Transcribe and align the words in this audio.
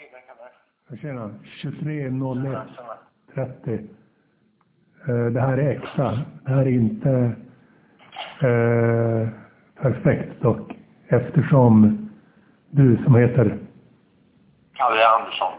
Nej, 0.00 0.10
det 0.12 0.20
kan. 0.26 0.98
Tjena, 0.98 1.30
2301 1.62 2.52
Ja, 2.52 2.64
tjena. 3.34 3.46
30. 3.62 3.74
Eh, 5.08 5.26
Det 5.32 5.40
här 5.40 5.58
är 5.58 5.70
Exa. 5.70 6.18
Det 6.44 6.50
här 6.50 6.62
är 6.62 6.68
inte 6.68 7.10
eh, 8.42 9.28
perfekt 9.82 10.40
dock. 10.42 10.76
Eftersom 11.08 11.98
du 12.70 12.96
som 13.04 13.14
heter 13.14 13.58
Kalle 14.74 15.06
Andersson. 15.18 15.52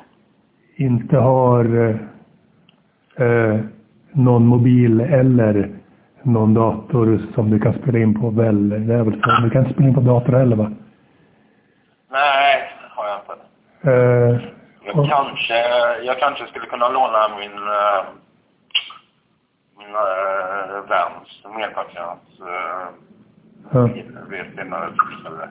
inte 0.75 1.17
har 1.17 1.65
eh, 1.89 1.95
eh, 3.27 3.59
någon 4.11 4.45
mobil 4.45 5.01
eller 5.01 5.75
någon 6.23 6.53
dator 6.53 7.21
som 7.35 7.49
du 7.49 7.59
kan 7.59 7.73
spela 7.73 7.99
in 7.99 8.19
på 8.21 8.29
väl? 8.29 8.69
Det 8.69 8.93
är 8.93 9.03
väl 9.03 9.21
så? 9.21 9.41
Du 9.43 9.49
kan 9.49 9.61
inte 9.61 9.73
spela 9.73 9.87
in 9.89 9.95
på 9.95 10.01
dator 10.01 10.33
heller 10.33 10.55
va? 10.55 10.71
Nej, 12.11 12.71
har 12.89 13.07
jag 13.07 13.17
inte. 13.17 13.33
Eh, 13.83 14.39
Jag 14.85 15.09
kanske, 15.09 15.55
jag 16.03 16.19
kanske 16.19 16.47
skulle 16.47 16.65
kunna 16.65 16.89
låna 16.89 17.29
min, 17.39 17.51
eh, 17.51 18.03
min 19.77 19.95
äh, 19.95 20.89
väns 20.89 21.57
medpartners 21.57 22.39
äh, 22.39 22.87
ja. 23.71 23.89
vid 24.29 24.39
ett 24.39 24.55
senare 24.55 24.89
tillfälle. 24.91 25.49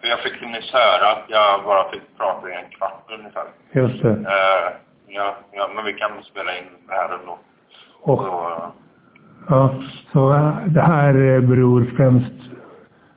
För 0.00 0.08
jag 0.08 0.18
fick 0.18 0.40
nyss 0.42 0.72
höra 0.72 1.12
att 1.12 1.24
jag 1.28 1.64
bara 1.64 1.90
fick 1.90 2.02
prata 2.18 2.50
i 2.50 2.54
en 2.54 2.70
kvart 2.70 3.04
ungefär. 3.18 3.44
Just 3.72 4.02
det. 4.02 4.10
Eh, 4.10 4.72
ja, 5.06 5.36
ja, 5.52 5.70
men 5.74 5.84
vi 5.84 5.92
kan 5.92 6.22
spela 6.22 6.58
in 6.58 6.64
det 6.88 6.94
här 6.94 7.18
ändå. 7.20 7.38
Och 8.02 8.18
Så, 8.18 8.48
eh, 8.48 8.68
Ja, 9.48 9.74
så 10.12 10.28
det 10.66 10.80
här 10.82 11.34
eh, 11.34 11.40
beror 11.40 11.92
främst, 11.96 12.32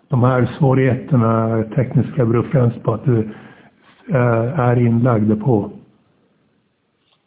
de 0.10 0.24
här 0.24 0.46
svårigheterna 0.60 1.64
tekniska 1.76 2.26
beror 2.26 2.44
främst 2.44 2.84
på 2.84 2.94
att 2.94 3.06
du 3.06 3.30
är 4.16 4.80
inlagd 4.80 5.44
på. 5.44 5.72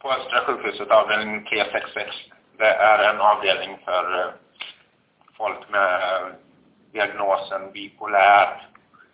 på 0.01 0.09
Östra 0.09 0.39
sjukhuset, 0.45 0.91
avdelning 0.91 1.43
366. 1.45 2.09
Det 2.57 2.73
är 2.73 3.13
en 3.13 3.21
avdelning 3.21 3.77
för 3.85 4.19
eh, 4.19 4.33
folk 5.37 5.69
med 5.71 5.93
eh, 5.93 6.27
diagnosen 6.93 7.61
bipolär 7.73 8.47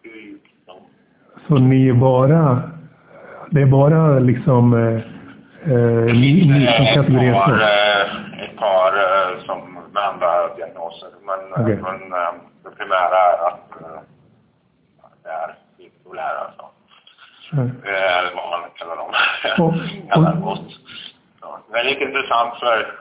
sjukdom. 0.03 0.81
Så 1.47 1.53
ni 1.53 1.89
är 1.89 1.93
bara, 1.93 2.61
det 3.51 3.61
är 3.61 3.65
bara 3.65 4.19
liksom 4.19 4.73
äh, 4.73 5.03
ni, 6.13 6.45
ni 6.45 6.65
som 6.77 6.85
ett 6.85 6.93
kategori 6.93 7.27
eh, 7.27 8.43
ett 8.43 8.57
par 8.57 8.93
eh, 8.97 9.45
som 9.45 9.79
med 9.93 10.03
andra 10.03 10.55
diagnoser. 10.55 11.09
Men, 11.23 11.53
eh, 11.53 11.61
Okej. 11.61 11.75
men 11.75 12.13
eh, 12.13 12.33
det 12.63 12.69
primära 12.77 13.17
är 13.31 13.47
att 13.47 13.81
eh, 13.81 14.01
det 15.23 15.29
är 15.29 15.55
bipolära. 15.77 16.39
Alltså. 16.39 16.65
Eh, 17.53 18.17
Eller 18.17 18.35
vad 18.35 18.59
man 18.59 18.69
kallar 18.75 18.95
dem. 18.95 19.13
Och- 19.59 19.73
kallar 20.13 20.47
oss. 20.47 20.79
Ja, 21.41 21.81
lite 21.83 22.03
intressant 22.03 22.59
för 22.59 22.99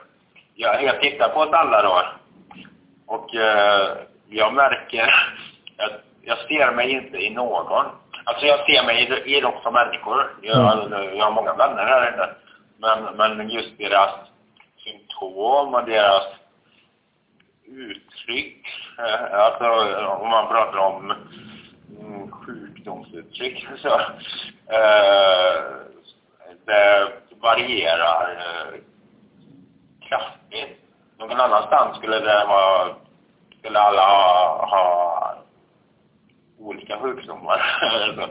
jag, 0.55 0.83
jag 0.83 1.01
tittar 1.01 1.29
på 1.29 1.39
oss 1.39 1.53
alla 1.53 1.81
då. 1.81 2.03
Och 3.07 3.35
eh, 3.35 3.87
jag 4.29 4.53
märker 4.53 5.03
att 5.77 6.01
jag 6.21 6.37
ser 6.37 6.71
mig 6.71 6.91
inte 6.91 7.17
i 7.17 7.29
någon. 7.29 7.85
Alltså 8.23 8.45
jag 8.45 8.59
ser 8.65 8.85
mig 8.85 9.03
i, 9.25 9.37
i 9.37 9.41
dem 9.41 9.53
som 9.63 9.73
människor. 9.73 10.37
Jag, 10.41 10.91
jag 11.15 11.25
har 11.25 11.31
många 11.31 11.53
vänner 11.53 11.83
här 11.85 12.13
inne. 12.13 12.29
Men, 12.77 13.37
men 13.37 13.49
just 13.49 13.77
deras 13.77 14.09
symptom 14.83 15.73
och 15.73 15.85
deras 15.85 16.23
uttryck. 17.67 18.65
Eh, 18.99 19.39
alltså 19.39 19.65
om 20.23 20.29
man 20.29 20.47
pratar 20.47 20.77
om 20.79 21.03
mm, 21.05 21.17
sjukdomsuttryck 23.39 23.67
så 23.81 23.89
eh, 24.73 25.63
det 26.65 27.11
varierar 27.41 28.37
eh, 28.37 28.79
kraftigt. 30.09 30.79
Någon 31.19 31.39
annanstans 31.39 31.97
skulle 31.97 32.19
det 32.19 32.45
vara, 32.47 32.95
skulle 33.59 33.79
alla 33.79 34.01
ha, 34.01 34.65
ha 34.71 35.35
olika 36.59 36.97
sjukdomar. 36.97 37.61
så, 38.15 38.21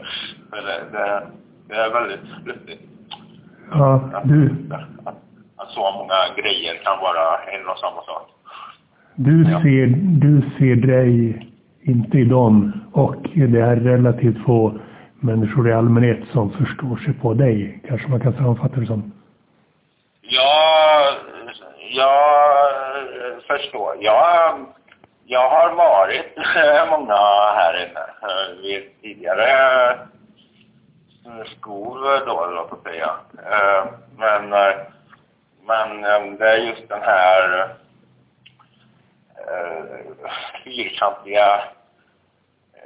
så 0.50 0.56
det, 0.56 0.84
det, 0.92 1.26
det 1.68 1.74
är 1.74 1.90
väldigt 1.90 2.46
lustigt 2.46 2.80
ja, 3.70 4.22
du, 4.24 4.54
att, 5.04 5.14
att 5.56 5.70
så 5.70 5.80
många 5.80 6.14
grejer 6.36 6.74
kan 6.84 6.98
vara 6.98 7.38
en 7.52 7.68
och 7.68 7.78
samma 7.78 8.02
sak. 8.02 8.28
du, 9.14 9.50
Ja. 9.50 9.62
ser, 9.62 9.86
du 10.20 10.50
ser 10.58 10.76
dig 10.76 11.46
inte 11.82 12.18
i 12.18 12.24
dem 12.24 12.72
och 12.92 13.16
det 13.34 13.60
är 13.60 13.76
relativt 13.76 14.44
få 14.46 14.78
människor 15.20 15.68
i 15.68 15.72
allmänhet 15.72 16.18
som 16.32 16.50
förstår 16.50 16.96
sig 16.96 17.14
på 17.14 17.34
dig. 17.34 17.80
Kanske 17.88 18.08
man 18.08 18.20
kan 18.20 18.32
sammanfatta 18.32 18.80
det 18.80 18.86
som. 18.86 19.12
Ja, 20.20 21.14
jag 21.90 22.72
förstår. 23.46 23.96
Jag, 24.00 24.66
jag 25.26 25.50
har 25.50 25.74
varit 25.74 26.36
många 26.90 27.16
här 27.54 27.86
inne 27.86 28.62
vid 28.62 29.02
tidigare 29.02 29.90
eh, 31.26 31.44
skov 31.58 31.94
då, 32.26 32.46
låt 32.54 32.72
oss 32.72 32.82
säga. 32.82 33.10
Eh, 33.50 33.86
men, 34.16 34.48
men 35.66 36.04
eh, 36.04 36.38
det 36.38 36.50
är 36.50 36.56
just 36.56 36.88
den 36.88 37.02
här 37.02 37.68
fyrkantiga 40.64 41.60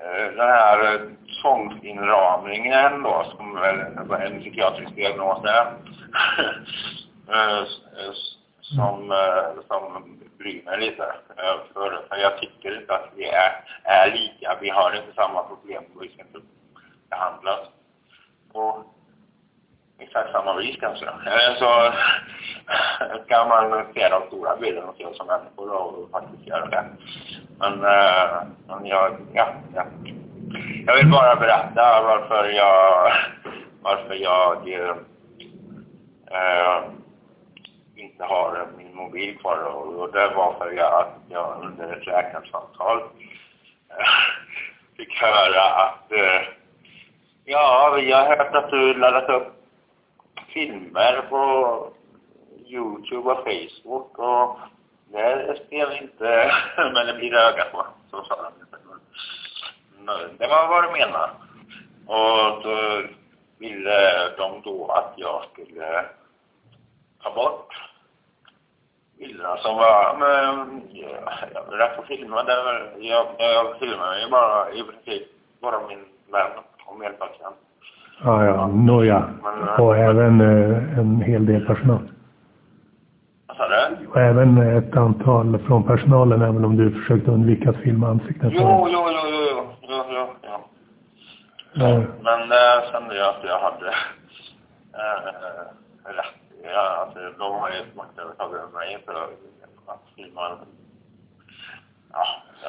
Eh, 0.03 0.37
den 0.37 0.49
här 0.49 0.95
eh, 0.95 1.01
tvångsinramningen 1.43 3.03
då, 3.03 3.25
som 3.37 3.55
väl 3.55 3.81
en 4.23 4.41
psykiatrisk 4.41 4.95
diagnos 4.95 5.45
är. 5.45 5.73
Eh, 7.29 7.65
som, 8.61 9.15
som 9.69 10.19
bryr 10.39 10.65
mig 10.65 10.81
lite. 10.81 11.13
För, 11.73 12.07
för 12.09 12.17
jag 12.17 12.39
tycker 12.39 12.81
inte 12.81 12.95
att 12.95 13.09
vi 13.17 13.25
är, 13.25 13.65
är 13.83 14.11
lika. 14.11 14.59
Vi 14.61 14.71
har 14.71 14.97
inte 14.97 15.15
samma 15.15 15.43
problem 15.43 15.85
och 15.95 16.03
vi 16.03 16.09
ska 16.09 16.23
inte 16.23 16.39
behandlas 17.11 17.69
på 18.53 18.85
exakt 19.99 20.33
samma 20.33 20.57
vis 20.57 20.77
kanske. 20.81 21.07
Så 21.59 21.93
kan 23.29 23.49
man 23.49 23.85
se 23.95 24.09
de 24.09 24.27
stora 24.27 24.57
bilderna 24.57 24.89
och 24.89 24.97
se 24.97 25.07
oss 25.07 25.17
som 25.17 25.27
människor 25.27 25.71
och 25.71 26.11
faktiskt 26.11 26.47
göra 26.47 26.67
det. 26.67 26.85
Men, 27.63 27.85
eh, 27.85 28.43
men 28.67 28.87
jag, 28.87 29.17
ja, 29.33 29.49
ja. 29.75 29.85
Jag 30.87 30.97
vill 30.97 31.11
bara 31.11 31.37
berätta 31.37 32.03
varför 32.03 32.49
jag, 32.49 33.13
varför 33.83 34.15
jag 34.15 34.73
eh, 34.73 34.97
inte 37.97 38.25
har 38.25 38.67
min 38.77 38.95
mobil 38.95 39.39
kvar 39.39 39.65
och, 39.65 40.01
och 40.01 40.13
det 40.13 40.29
var 40.29 40.53
för 40.53 40.79
att 41.01 41.19
jag 41.29 41.65
under 41.65 41.97
ett 41.97 42.07
läkarsamtal 42.07 42.99
eh, 42.99 44.07
fick 44.97 45.23
höra 45.23 45.63
att 45.63 46.13
eh, 46.13 46.49
ja, 47.45 47.95
vi 47.97 48.13
har 48.13 48.25
hört 48.27 48.55
att 48.55 48.71
du 48.71 48.95
laddat 48.95 49.29
upp 49.29 49.53
filmer 50.55 51.27
på 51.31 51.87
Youtube 52.67 53.31
och 53.31 53.45
Facebook 53.45 54.19
och 54.19 54.59
det 57.31 57.39
ögat 57.41 57.73
på. 57.73 57.87
Så 58.11 58.25
sa 58.25 58.37
de. 58.37 58.53
Men 60.05 60.17
Det 60.39 60.47
var 60.47 60.69
vad 60.69 60.85
de 60.85 60.93
menade. 60.93 61.31
Och 62.07 62.63
då 62.63 63.03
ville 63.59 64.29
de 64.39 64.61
då 64.65 64.87
att 64.87 65.13
jag 65.17 65.43
skulle 65.53 66.05
ta 67.23 67.35
bort 67.35 67.69
bilderna 69.19 69.57
som 69.57 69.77
var, 69.77 70.17
men 70.19 70.83
ja, 70.93 71.33
jag 71.55 71.81
att 71.99 72.07
filma 72.07 72.37
var- 72.37 72.93
Jag, 72.99 73.27
jag 73.39 73.79
filmar 73.79 74.17
ju 74.25 74.31
bara 74.31 74.71
i 74.71 74.83
princip 74.83 75.29
bara 75.61 75.89
min 75.89 76.05
vän 76.33 76.51
och 76.87 76.99
medpatient. 76.99 77.57
Ja, 78.25 78.45
ja, 78.45 78.67
nåja. 78.67 79.29
Och 79.79 79.97
även 79.97 80.41
eh, 80.41 80.99
en 80.99 81.21
hel 81.21 81.47
del 81.47 81.67
personal. 81.67 82.09
Och 84.13 84.21
även 84.21 84.77
ett 84.79 84.97
antal 84.97 85.59
från 85.59 85.85
personalen, 85.85 86.43
även 86.43 86.65
om 86.65 86.77
du 86.77 86.91
försökte 87.01 87.31
undvika 87.31 87.71
att 87.71 87.77
filma 87.77 88.09
ansikten. 88.09 88.51
Jo, 88.55 88.89
jo, 88.93 89.09
jo, 89.13 89.21
jo, 89.31 89.65
jo, 89.89 90.05
jo, 90.11 90.27
jo. 90.43 90.59
Ja. 91.75 91.89
Men 92.23 92.41
äh, 92.53 92.91
kände 92.93 93.17
jag 93.17 93.29
att 93.29 93.45
jag 93.45 93.59
hade 93.61 93.89
äh, 95.03 95.19
rätt. 96.19 96.35
Ja, 96.75 96.81
alltså, 97.01 97.19
de 97.39 97.53
har 97.61 97.69
ju 97.71 97.81
maktövertag 97.97 98.55
över 98.55 98.73
mig 98.79 98.99
för 99.07 99.13
att 99.93 100.03
filma. 100.17 100.41
Ja, 102.13 102.25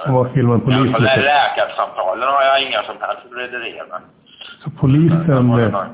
Och 0.07 0.13
vad 0.13 0.31
filmar 0.31 0.55
I 0.55 0.57
alla 0.57 0.65
polisen? 0.65 0.93
fall 0.93 1.03
läkarsamtalen 1.03 2.27
har 2.29 2.43
jag 2.43 2.61
inga 2.67 2.83
som 2.83 2.95
helst 2.99 3.23
rederier 3.31 3.85
med. 3.89 4.01
Så 4.63 4.69
polisen, 4.79 5.59
eh, 5.59 5.85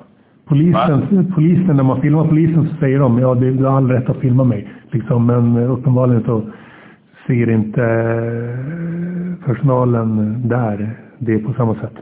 polisen, 0.49 1.31
polisen, 1.35 1.75
när 1.75 1.83
man 1.83 2.01
filmar 2.01 2.27
polisen 2.27 2.69
så 2.69 2.75
säger 2.75 2.99
de 2.99 3.19
ja, 3.19 3.35
du 3.35 3.65
har 3.65 3.77
all 3.77 3.91
rätt 3.91 4.09
att 4.09 4.17
filma 4.17 4.43
mig. 4.43 4.73
Liksom, 4.91 5.25
men 5.25 5.57
eh, 5.57 5.71
uppenbarligen 5.71 6.23
så 6.23 6.41
ser 7.27 7.49
inte 7.49 7.83
eh, 7.83 9.45
personalen 9.45 10.41
där 10.47 10.97
det 11.17 11.39
på 11.39 11.53
samma 11.53 11.75
sätt. 11.75 11.93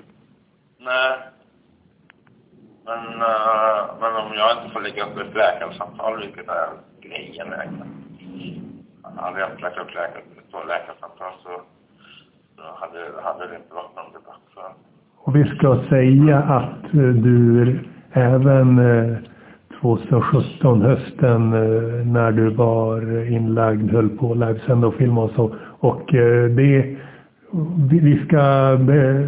Nej. 0.79 1.17
Men, 2.85 3.05
uh, 3.05 3.79
men 4.01 4.15
om 4.15 4.31
jag 4.35 4.49
inte 4.57 4.73
får 4.73 4.81
lägga 4.81 5.03
upp 5.03 5.17
ett 5.17 5.35
läkarsamtal, 5.35 6.19
vilket 6.21 6.47
är 6.47 6.69
grejen 7.01 7.47
egentligen. 7.53 7.93
Hade 9.15 9.39
jag 9.39 9.51
inte 9.51 9.61
lagt 9.61 9.77
upp 9.77 9.87
ett 9.87 10.67
läkarsamtal 10.67 11.31
så, 11.43 11.49
så 12.55 12.61
hade, 12.79 12.99
hade 13.23 13.47
det 13.47 13.55
inte 13.55 13.73
varit 13.73 13.95
någon 13.95 14.13
debatt. 14.13 14.75
Och 15.17 15.35
vi 15.35 15.55
ska 15.55 15.83
säga 15.89 16.37
att 16.37 16.93
eh, 16.93 17.13
du 17.27 17.79
även 18.11 18.81
2017, 19.81 20.81
eh, 20.81 20.89
hösten, 20.89 21.49
när 22.13 22.31
du 22.31 22.49
var 22.49 23.25
inlagd, 23.31 23.91
höll 23.91 24.09
på 24.09 24.31
att 24.31 24.37
livesända 24.37 24.87
och 24.87 24.95
filma 24.95 25.23
och 25.23 25.31
så. 25.31 25.55
Och 25.79 26.13
det 26.59 28.01
vi 28.01 28.25
ska 28.27 28.77
be, 28.79 29.27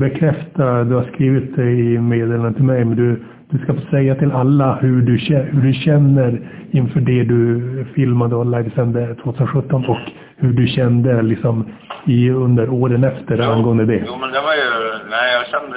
bekräfta, 0.00 0.84
du 0.84 0.94
har 0.94 1.04
skrivit 1.14 1.56
det 1.56 1.70
i 1.70 1.98
meddelandet 1.98 2.56
till 2.56 2.64
mig, 2.64 2.84
men 2.84 2.96
du, 2.96 3.22
du 3.50 3.58
ska 3.58 3.74
få 3.74 3.80
säga 3.90 4.14
till 4.14 4.32
alla 4.32 4.74
hur 4.74 5.02
du, 5.02 5.16
hur 5.52 5.62
du 5.62 5.72
känner 5.72 6.40
inför 6.70 7.00
det 7.00 7.24
du 7.24 7.84
filmade 7.94 8.36
och 8.36 8.46
livesände 8.46 9.14
2017 9.14 9.84
och 9.86 9.98
hur 10.36 10.52
du 10.52 10.66
kände 10.66 11.22
liksom 11.22 11.64
i, 12.06 12.30
under 12.30 12.68
åren 12.68 13.04
efter 13.04 13.36
jo, 13.36 13.50
angående 13.50 13.84
det. 13.84 14.02
Jo, 14.06 14.16
men 14.20 14.30
det 14.32 14.40
var 14.40 14.54
ju, 14.54 14.70
nej 15.10 15.32
jag 15.32 15.46
kände, 15.46 15.76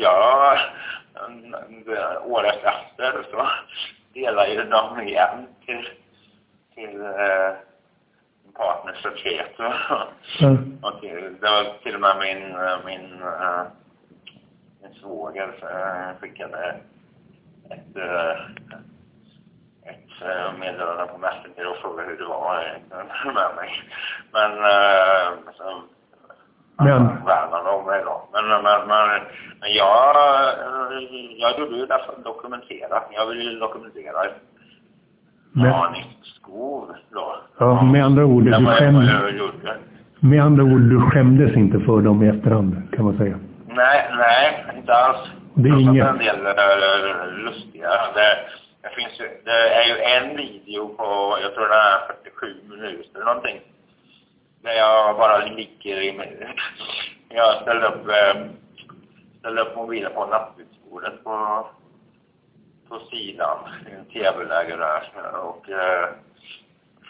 ja, 0.00 0.56
året 2.24 2.64
efter 2.64 3.26
så 3.30 3.48
delade 4.14 4.48
ju 4.48 4.64
de 4.64 5.00
igen 5.00 5.46
till, 5.66 5.88
till 6.74 7.00
eh, 7.00 7.54
partners 8.54 9.04
och 9.06 9.16
Mm. 10.40 10.78
Och 10.82 10.92
det 11.00 11.42
var 11.42 11.82
till 11.82 11.94
och 11.94 12.00
med 12.00 12.16
min, 12.18 12.56
min, 12.84 13.22
uh, 13.22 13.62
min 14.82 14.94
svåger 14.94 15.48
uh, 15.48 16.20
skickade 16.20 16.76
ett, 17.70 17.96
uh, 17.96 18.40
ett 19.84 20.58
meddelande 20.58 21.06
på 21.06 21.18
Messenger 21.18 21.66
och 21.66 21.76
frågade 21.76 22.08
hur 22.08 22.18
det 22.18 22.24
var 22.24 22.78
med 23.24 23.56
mig. 23.56 23.70
Men 24.32 24.50
så, 25.56 25.82
men... 26.76 27.24
värnade 27.24 27.59
om 27.70 27.84
då. 28.04 28.28
Men, 28.32 28.48
men, 28.48 28.62
men, 28.62 29.22
men 29.60 29.72
jag, 29.72 30.16
jag 31.36 31.58
gjorde 31.58 31.76
ju 31.76 31.86
det 31.86 31.98
för 32.06 32.12
att 32.12 32.24
dokumentera. 32.24 33.02
Jag 33.12 33.26
vill 33.26 33.42
ju 33.42 33.58
dokumentera 33.58 34.22
men... 35.52 35.72
Aningsskov 35.72 36.94
då. 37.10 37.36
Ja, 37.58 37.82
med 37.82 38.04
andra 38.04 38.24
ord, 38.24 38.44
du 38.44 38.52
skämdes, 38.52 39.10
med 40.20 40.42
andra 40.42 40.62
ord, 40.62 40.80
du 40.80 41.00
skämdes 41.00 41.56
inte 41.56 41.80
för 41.80 42.00
dem 42.00 42.22
i 42.22 42.28
efterhand, 42.28 42.82
kan 42.96 43.04
man 43.04 43.18
säga. 43.18 43.38
Nej, 43.66 44.10
nej, 44.16 44.64
inte 44.76 44.94
alls. 44.94 45.28
Det 45.54 45.68
är 45.68 45.80
inget... 45.80 46.06
en 46.06 46.18
del 46.18 46.46
uh, 46.46 47.44
lustiga. 47.44 47.88
Det, 48.14 48.36
det, 48.82 48.88
finns 48.96 49.20
ju, 49.20 49.28
det 49.44 49.74
är 49.74 49.84
ju 49.88 49.96
en 50.00 50.36
video 50.36 50.88
på, 50.88 51.38
jag 51.42 51.54
tror 51.54 51.68
det 51.68 51.74
är 51.74 51.98
47 52.24 52.46
minuter 52.68 53.14
eller 53.14 53.24
någonting. 53.24 53.60
Där 54.62 54.72
jag 54.72 55.16
bara 55.16 55.38
ligger 55.38 56.02
i 56.02 56.12
jag 57.32 57.62
ställde 57.62 57.86
upp, 57.86 58.08
eh, 58.08 58.46
ställde 59.38 59.62
upp 59.62 59.76
mobilen 59.76 60.12
på 60.14 60.26
nattduksbordet 60.26 61.24
på 61.24 61.66
på 62.90 63.00
sidan 63.10 63.58
i 63.90 63.94
en 63.94 64.04
tv-läge 64.04 64.76
där 64.76 65.34
och 65.36 65.70
eh, 65.70 66.08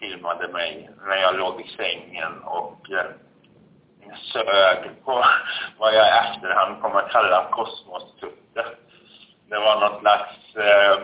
filmade 0.01 0.49
mig 0.49 0.91
när 1.07 1.17
jag 1.17 1.37
låg 1.37 1.61
i 1.61 1.69
sängen 1.77 2.43
och 2.45 2.91
eh, 2.91 3.11
sög 4.33 4.91
på 5.05 5.25
vad 5.79 5.95
jag 5.95 6.07
i 6.07 6.11
efterhand 6.11 6.83
kommer 6.83 7.01
att 7.01 7.11
kalla 7.11 7.49
kosmostutte. 7.51 8.65
Det 9.49 9.59
var 9.59 9.81
något 9.81 10.01
slags 10.01 10.57
eh, 10.57 10.99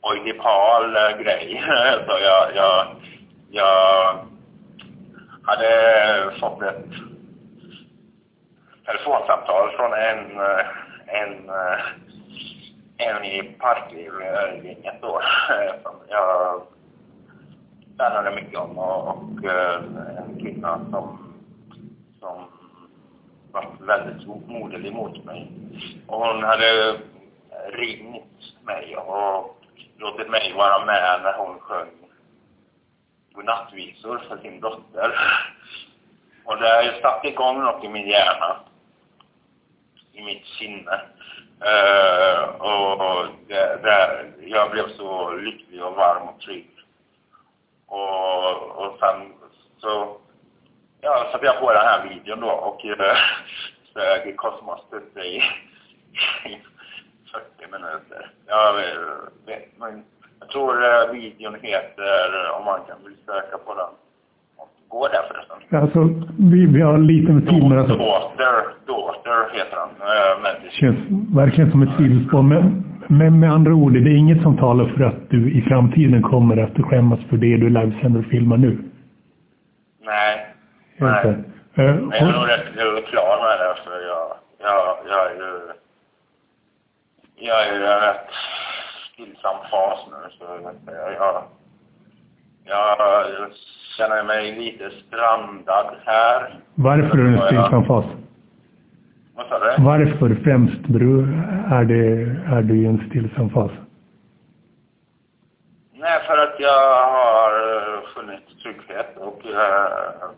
oidipal 0.00 0.96
eh, 0.96 1.18
grej. 1.18 1.62
Så 2.06 2.18
jag, 2.20 2.56
jag, 2.56 2.86
jag 3.50 4.18
hade 5.44 6.32
fått 6.40 6.62
ett 6.62 6.84
telefonsamtal 8.86 9.70
från 9.76 9.92
en, 9.92 10.40
eh, 10.40 10.66
en 11.06 11.48
eh, 11.48 11.80
en 13.02 13.24
i 13.24 13.42
parklivgänget 13.58 15.02
då 15.02 15.20
som 15.82 15.94
jag 16.08 16.62
värnade 17.98 18.34
mycket 18.34 18.58
om 18.58 18.78
och, 18.78 19.08
och 19.08 19.44
eh, 19.44 19.82
en 20.18 20.40
kvinna 20.40 20.80
som, 20.90 21.34
som 22.20 22.44
var 23.52 23.86
väldigt 23.86 24.21
moderlig 24.46 24.92
mot 24.92 25.24
mig. 25.24 25.52
Och 26.06 26.26
hon 26.26 26.42
hade 26.42 26.98
ringt 27.72 28.64
mig 28.64 28.96
och 28.96 29.56
låtit 29.96 30.30
mig 30.30 30.52
vara 30.56 30.84
med 30.84 31.20
när 31.22 31.32
hon 31.32 31.60
sjöng 31.60 31.88
godnattvisor 33.32 34.18
för 34.28 34.38
sin 34.38 34.60
dotter. 34.60 35.14
Och 36.44 36.56
det 36.56 36.68
har 36.68 37.00
satt 37.00 37.24
igång 37.24 37.60
något 37.60 37.84
i 37.84 37.88
min 37.88 38.08
hjärna, 38.08 38.56
i 40.12 40.22
mitt 40.22 40.46
sinne. 40.46 41.00
Uh, 41.62 42.48
och 42.48 43.26
det, 43.48 43.80
det, 43.82 44.24
jag 44.40 44.70
blev 44.70 44.88
så 44.88 45.30
lycklig 45.30 45.84
och 45.84 45.94
varm 45.94 46.28
och 46.28 46.40
trygg. 46.40 46.70
Och, 47.86 48.70
och 48.70 48.98
sen 49.00 49.32
så 49.78 50.16
ja, 51.00 51.28
satte 51.32 51.46
jag 51.46 51.60
på 51.60 51.72
den 51.72 51.82
här 51.82 52.08
videon 52.08 52.40
då 52.40 52.50
och 52.50 52.84
uh, 52.84 52.96
sög 53.94 54.28
i, 54.28 55.36
i 56.50 56.58
40 57.32 57.72
minuter. 57.72 58.30
Jag, 58.46 58.74
vet, 59.46 59.78
men 59.78 60.04
jag 60.40 60.48
tror 60.48 60.74
uh, 60.74 61.12
videon 61.12 61.54
heter, 61.62 62.16
om 62.58 62.64
man 62.64 62.80
kan 62.88 62.96
vill 63.04 63.16
söka 63.26 63.58
på 63.66 63.74
den, 63.74 63.92
går 64.88 65.08
det 65.08 65.22
förresten? 65.28 65.80
Alltså, 65.82 66.00
vi, 66.52 66.66
vi 66.66 66.80
har 66.80 66.98
lite 66.98 67.32
med 67.32 67.48
tid. 67.48 67.62
Alltså. 67.62 67.96
Daughter, 67.96 68.54
Daughter 68.86 69.38
heter 69.58 69.76
han. 69.76 69.90
Äh, 69.90 70.70
känns 70.70 70.98
verkligen 71.36 71.70
som 71.70 71.82
ett 71.82 71.96
sidospår. 71.98 72.42
Men, 72.42 72.84
men 73.08 73.40
med 73.40 73.52
andra 73.52 73.74
ord, 73.74 73.92
det 73.92 74.10
är 74.10 74.16
inget 74.16 74.42
som 74.42 74.56
talar 74.56 74.84
för 74.84 75.04
att 75.04 75.30
du 75.30 75.52
i 75.52 75.62
framtiden 75.62 76.22
kommer 76.22 76.56
att 76.56 76.84
skämmas 76.84 77.20
för 77.30 77.36
det 77.36 77.56
du 77.56 77.68
livesänder 77.68 78.20
och 78.20 78.26
filmar 78.26 78.56
nu? 78.56 78.78
Nej. 80.04 80.46
Nej. 80.98 81.36
Uh, 81.78 81.94
men 81.94 82.10
jag 82.10 82.28
är 82.28 82.32
nog 82.32 82.48
rätt 82.48 83.06
klar 83.06 83.36
med 83.48 83.58
det. 83.66 83.82
För 83.84 84.00
jag, 84.00 84.36
jag, 84.58 84.96
jag 85.08 85.30
är 85.30 85.34
ju... 85.34 85.60
Jag 87.34 87.66
är 87.66 87.72
i 87.72 87.76
en 87.76 88.00
rätt 88.00 88.28
stillsam 89.12 89.56
fas 89.70 90.06
nu. 90.10 90.36
Så 90.38 90.44
jag, 90.86 91.44
jag, 92.66 92.90
jag 92.98 93.48
känner 93.96 94.24
mig 94.24 94.52
lite 94.52 94.90
strandad 94.90 95.86
här. 96.04 96.60
Varför 96.74 97.18
är 97.18 97.22
du 97.22 97.36
en 97.36 97.46
stillsam 97.46 97.84
fas? 97.84 98.04
Vad 99.34 99.46
sa 99.46 99.58
du? 99.58 99.82
Varför 99.82 100.34
främst 100.44 100.84
är, 101.72 101.84
det, 101.84 102.04
är 102.56 102.62
du 102.62 102.82
i 102.82 102.86
en 102.86 103.08
stillsam 103.08 103.50
fas? 103.50 103.70
Nej, 105.92 106.20
för 106.26 106.38
att 106.38 106.54
jag 106.58 107.04
har 107.04 107.50
eh, 107.76 108.02
funnit 108.14 108.62
trygghet 108.62 109.16
och 109.16 109.46
äh, 109.46 110.30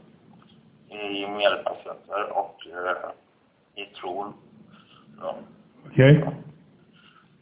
i 1.04 1.26
medpatienter 1.26 2.32
och 2.32 2.56
äh, 2.66 3.82
i 3.82 3.84
tron. 3.84 4.32
Ja. 5.20 5.34
Okej. 5.86 6.18
Okay. 6.18 6.32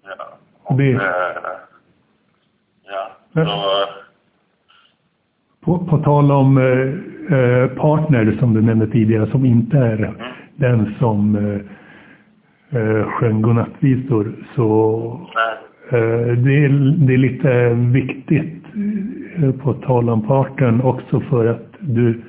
Ja. 0.02 0.38
Och, 0.62 0.76
det... 0.76 0.92
Äh, 0.92 1.00
ja, 2.84 3.10
så 3.34 3.86
på, 5.64 5.78
på 5.78 5.98
tal 5.98 6.32
om 6.32 6.58
eh, 6.58 7.38
eh, 7.38 7.68
partner 7.68 8.36
som 8.38 8.54
du 8.54 8.62
nämnde 8.62 8.86
tidigare 8.86 9.30
som 9.30 9.44
inte 9.44 9.78
är 9.78 9.98
mm. 9.98 10.14
den 10.56 10.94
som 10.98 11.36
eh, 11.36 11.60
eh 12.78 13.06
sjöng 13.06 13.42
godnattvisor 13.42 14.32
så 14.56 15.30
eh, 15.90 16.36
det, 16.36 16.64
är, 16.64 16.96
det 17.06 17.14
är 17.14 17.18
lite 17.18 17.68
viktigt 17.74 18.64
eh, 19.36 19.52
på 19.52 19.74
tal 19.74 20.08
om 20.08 20.26
partnern 20.26 20.80
också 20.80 21.20
för 21.20 21.46
att 21.46 21.72
du, 21.80 22.22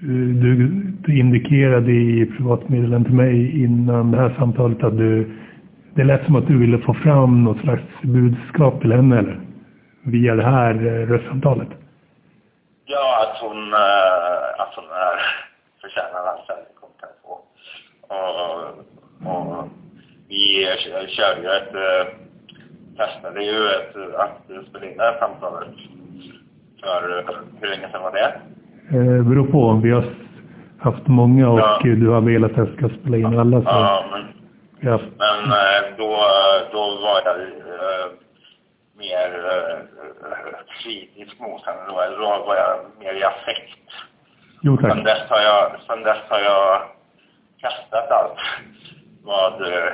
du, 0.00 0.68
du 1.04 1.18
indikerade 1.18 1.92
i 1.92 2.32
privatmeddelandet 2.36 3.06
till 3.06 3.16
mig 3.16 3.62
innan 3.62 4.10
det 4.10 4.18
här 4.18 4.34
samtalet 4.38 4.84
att 4.84 4.98
du 4.98 5.30
det 5.98 6.04
lät 6.04 6.24
som 6.24 6.36
att 6.36 6.46
du 6.46 6.58
ville 6.58 6.78
få 6.78 6.94
fram 6.94 7.44
något 7.44 7.60
slags 7.60 7.82
budskap 8.02 8.80
till 8.80 8.92
henne 8.92 9.18
eller? 9.18 9.40
Via 10.02 10.34
det 10.34 10.44
här 10.44 10.74
eh, 10.74 11.06
röstsamtalet. 11.06 11.68
Ja, 12.84 13.26
att 13.26 13.42
hon, 13.42 13.72
äh, 13.72 14.60
att 14.60 14.74
hon 14.74 14.84
är, 14.84 15.18
förtjänar 15.80 16.24
all 16.26 16.46
kärlek 16.46 16.76
hon 16.80 16.90
kan 17.00 17.08
få. 17.22 17.40
Och, 18.14 18.68
och 19.32 19.68
vi 20.28 20.66
körde 21.08 21.40
ju 21.40 21.48
ett, 21.48 21.74
äh, 21.74 22.14
testade 22.96 23.44
ju 23.44 23.68
ett, 23.68 23.96
att 24.18 24.66
spela 24.68 24.86
in 24.86 24.96
det 24.96 25.02
här 25.02 25.18
samtalet. 25.18 25.74
För 26.80 27.24
hur 27.60 27.68
länge 27.68 27.88
sedan 27.92 28.02
var 28.02 28.12
det? 28.12 28.40
Eh, 28.92 29.22
beror 29.22 29.46
på. 29.46 29.80
Vi 29.82 29.90
har 29.90 30.04
haft 30.78 31.06
många 31.06 31.48
och 31.48 31.60
ja. 31.60 31.80
du 31.82 32.08
har 32.08 32.20
velat 32.20 32.50
att 32.50 32.56
jag 32.56 32.68
ska 32.76 32.88
spela 33.00 33.16
in 33.16 33.38
alla. 33.38 33.62
Så. 33.62 33.68
Ja, 33.68 34.04
men 34.10 34.24
Ja. 34.80 35.00
Men 35.18 35.44
eh, 35.44 35.96
då, 35.96 36.16
då 36.72 36.98
var 37.02 37.22
jag 37.24 37.40
eh, 37.40 38.10
mer 38.98 39.46
eh, 39.46 39.78
kritisk 40.82 41.40
mot 41.40 41.66
henne. 41.66 41.80
Då, 41.86 41.92
då 41.92 42.44
var 42.46 42.56
jag 42.56 42.78
mer 42.98 43.14
i 43.14 43.24
affekt. 43.24 43.78
Jo 44.62 44.76
tack. 44.76 44.92
Sen 44.92 45.04
dess 45.04 45.30
har 45.30 45.40
jag, 45.40 45.80
sen 45.86 46.02
dess 46.02 46.18
har 46.28 46.40
jag 46.40 46.82
kastat 47.58 48.10
allt 48.10 48.38
vad 49.22 49.62
eh, 49.62 49.92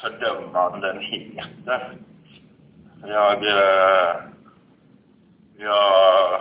fördömanden 0.00 1.00
heter. 1.00 1.92
Jag, 3.06 3.46
eh, 3.46 4.16
jag, 5.58 6.40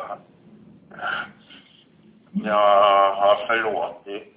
jag 2.31 3.13
har 3.15 3.45
förlåtit 3.47 4.35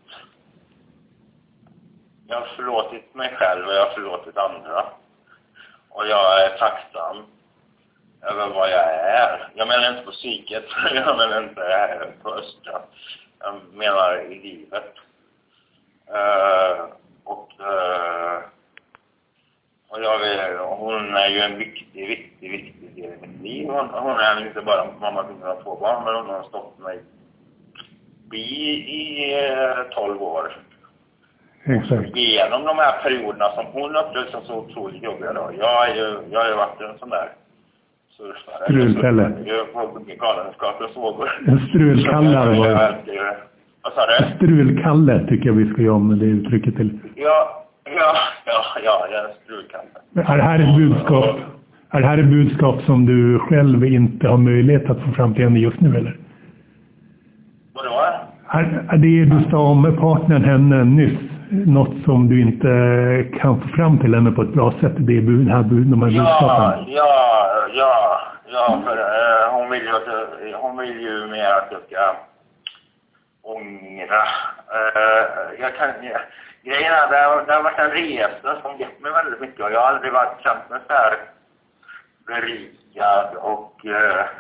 jag 2.29 2.41
har 2.41 2.47
förlåtit 2.47 3.15
mig 3.15 3.37
själv 3.37 3.67
och 3.67 3.73
jag 3.73 3.87
har 3.87 3.95
förlåtit 3.95 4.37
andra. 4.37 4.87
Och 5.89 6.07
jag 6.07 6.45
är 6.45 6.59
tacksam 6.59 7.27
över 8.23 8.47
vad 8.47 8.71
jag 8.71 8.95
är. 8.95 9.51
Jag 9.55 9.69
menar 9.69 9.91
inte 9.91 10.03
på 10.03 10.11
psyket, 10.11 10.65
jag 10.95 11.17
menar 11.17 11.43
inte 11.43 12.13
på 12.23 12.35
Östra. 12.35 12.83
Jag 13.39 13.61
menar 13.73 14.21
i 14.21 14.35
livet. 14.35 14.95
Uh, 16.11 16.87
och 17.25 17.53
uh, 17.61 18.43
och 19.89 20.03
jag 20.03 20.19
vill, 20.19 20.59
hon 20.59 21.17
är 21.17 21.29
ju 21.29 21.41
en 21.41 21.59
viktig, 21.59 22.09
viktig, 22.09 22.51
viktig 22.51 22.95
del 22.95 23.13
i 23.13 23.27
mitt 23.27 23.43
liv. 23.43 23.58
Hon, 23.73 23.89
hon 23.93 24.17
är 24.29 24.47
inte 24.47 24.61
bara 24.61 24.85
mamma 25.01 25.23
till 25.23 25.35
mina 25.35 25.55
två 25.55 25.77
barn, 25.81 26.05
men 26.05 26.15
hon 26.15 26.27
har 26.27 26.43
stått 26.43 26.79
mig 26.79 26.99
bi 28.31 28.47
i 29.01 29.05
uh, 29.35 29.95
12 29.95 30.23
år. 30.23 30.57
Exakt. 31.65 32.17
Genom 32.17 32.65
de 32.65 32.79
här 32.79 33.03
perioderna 33.03 33.45
som 33.55 33.67
hon 33.73 33.97
upplevde 33.97 34.31
som 34.31 34.43
så 34.45 34.55
otroligt 34.55 35.03
jobbiga 35.03 35.33
då. 35.33 35.51
Jag 35.59 35.75
har 35.79 35.87
ju, 35.87 36.19
jag 36.31 36.41
har 36.41 36.49
ju 36.49 36.55
varit 36.55 36.81
en 36.81 36.99
sån 36.99 37.11
där 37.11 37.29
surfare. 38.17 38.65
Strulpelle. 38.65 39.33
Galenskapens 40.19 40.97
vågor. 40.97 41.31
En 41.47 41.69
strulkalle 41.69 42.37
hade 42.37 42.59
varit. 42.59 42.97
Vad 43.83 43.93
sa 43.93 44.07
du? 44.07 44.37
Strulkalle 44.37 45.27
tycker 45.29 45.47
jag 45.47 45.55
vi 45.55 45.73
ska 45.73 45.83
göra 45.83 45.95
om 45.95 46.19
det 46.19 46.25
uttrycket 46.25 46.77
till. 46.77 46.99
Ja, 47.15 47.65
ja, 47.85 48.17
ja, 48.47 48.65
ja, 48.85 49.07
jag 49.11 49.21
är 49.21 49.29
en 49.29 49.35
strulkalle. 49.45 49.89
Är 50.33 50.37
det 50.37 50.43
här 50.43 50.59
ett 50.59 50.77
budskap? 50.77 51.37
Är 51.91 52.01
det 52.01 52.07
här 52.07 52.19
ett 52.19 52.25
budskap 52.31 52.83
som 52.83 53.07
du 53.07 53.39
själv 53.39 53.85
inte 53.85 54.29
har 54.29 54.37
möjlighet 54.37 54.91
att 54.91 55.01
få 55.03 55.13
fram 55.13 55.35
till 55.35 55.45
henne 55.45 55.59
just 55.59 55.81
nu 55.81 55.97
eller? 55.97 56.17
Vadå? 57.75 58.05
Är, 58.49 58.85
är 58.91 58.97
det 58.97 59.25
du 59.25 59.51
sa 59.51 59.59
om 59.59 59.97
partnern 60.01 60.45
henne 60.45 60.85
nyss 60.85 61.19
något 61.51 62.05
som 62.05 62.29
du 62.29 62.41
inte 62.41 62.69
kan 63.41 63.61
få 63.61 63.69
fram 63.69 63.99
till 63.99 64.15
henne 64.15 64.31
på 64.31 64.43
ett 64.43 64.53
bra 64.53 64.73
sätt? 64.81 64.93
Det 64.97 65.17
är 65.17 65.23
bud, 65.23 65.49
här, 65.49 65.63
bud, 65.63 65.87
de 65.87 66.03
här 66.03 66.11
Ja, 66.11 66.23
budskapen? 66.23 66.85
ja, 66.95 67.47
ja, 67.75 68.21
ja, 68.53 68.83
för 68.85 68.97
eh, 68.97 69.53
hon 69.55 69.71
vill 69.71 69.83
ju 69.83 69.89
att 69.89 70.07
jag- 70.07 70.59
hon 70.59 70.77
vill 70.79 71.01
ju 71.01 71.27
mer 71.27 71.51
att 71.53 71.69
jag 71.71 71.81
ska 71.89 72.17
ångra. 73.43 74.23
Eh, 74.77 75.61
jag 75.61 75.77
kan, 75.77 75.89
jag, 76.03 76.21
grejen 76.65 76.93
är, 76.93 77.11
det 77.11 77.19
har, 77.29 77.47
det 77.47 77.53
har 77.55 77.63
varit 77.63 77.79
en 77.79 77.91
resa 77.91 78.51
som 78.63 78.79
gett 78.79 79.01
mig 79.03 79.13
väldigt 79.13 79.41
mycket 79.41 79.61
och 79.65 79.73
jag 79.73 79.81
har 79.81 79.89
aldrig 79.93 80.13
varit 80.13 80.43
känt 80.45 80.71
mig 80.71 80.79
så 80.89 80.93
här 80.95 81.13
berikad 82.29 83.37
och 83.37 83.87
eh, 83.87 84.21
alltså, 84.21 84.37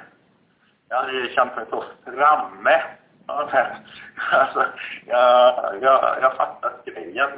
jag 0.89 0.97
hade 0.97 1.29
känt 1.35 1.57
mig 1.57 1.65
så 1.71 1.85
framme. 2.05 2.83
Alltså, 3.27 4.65
jag, 5.07 5.75
jag, 5.81 6.17
jag 6.23 6.37
fattat 6.37 6.85
grejen. 6.85 7.31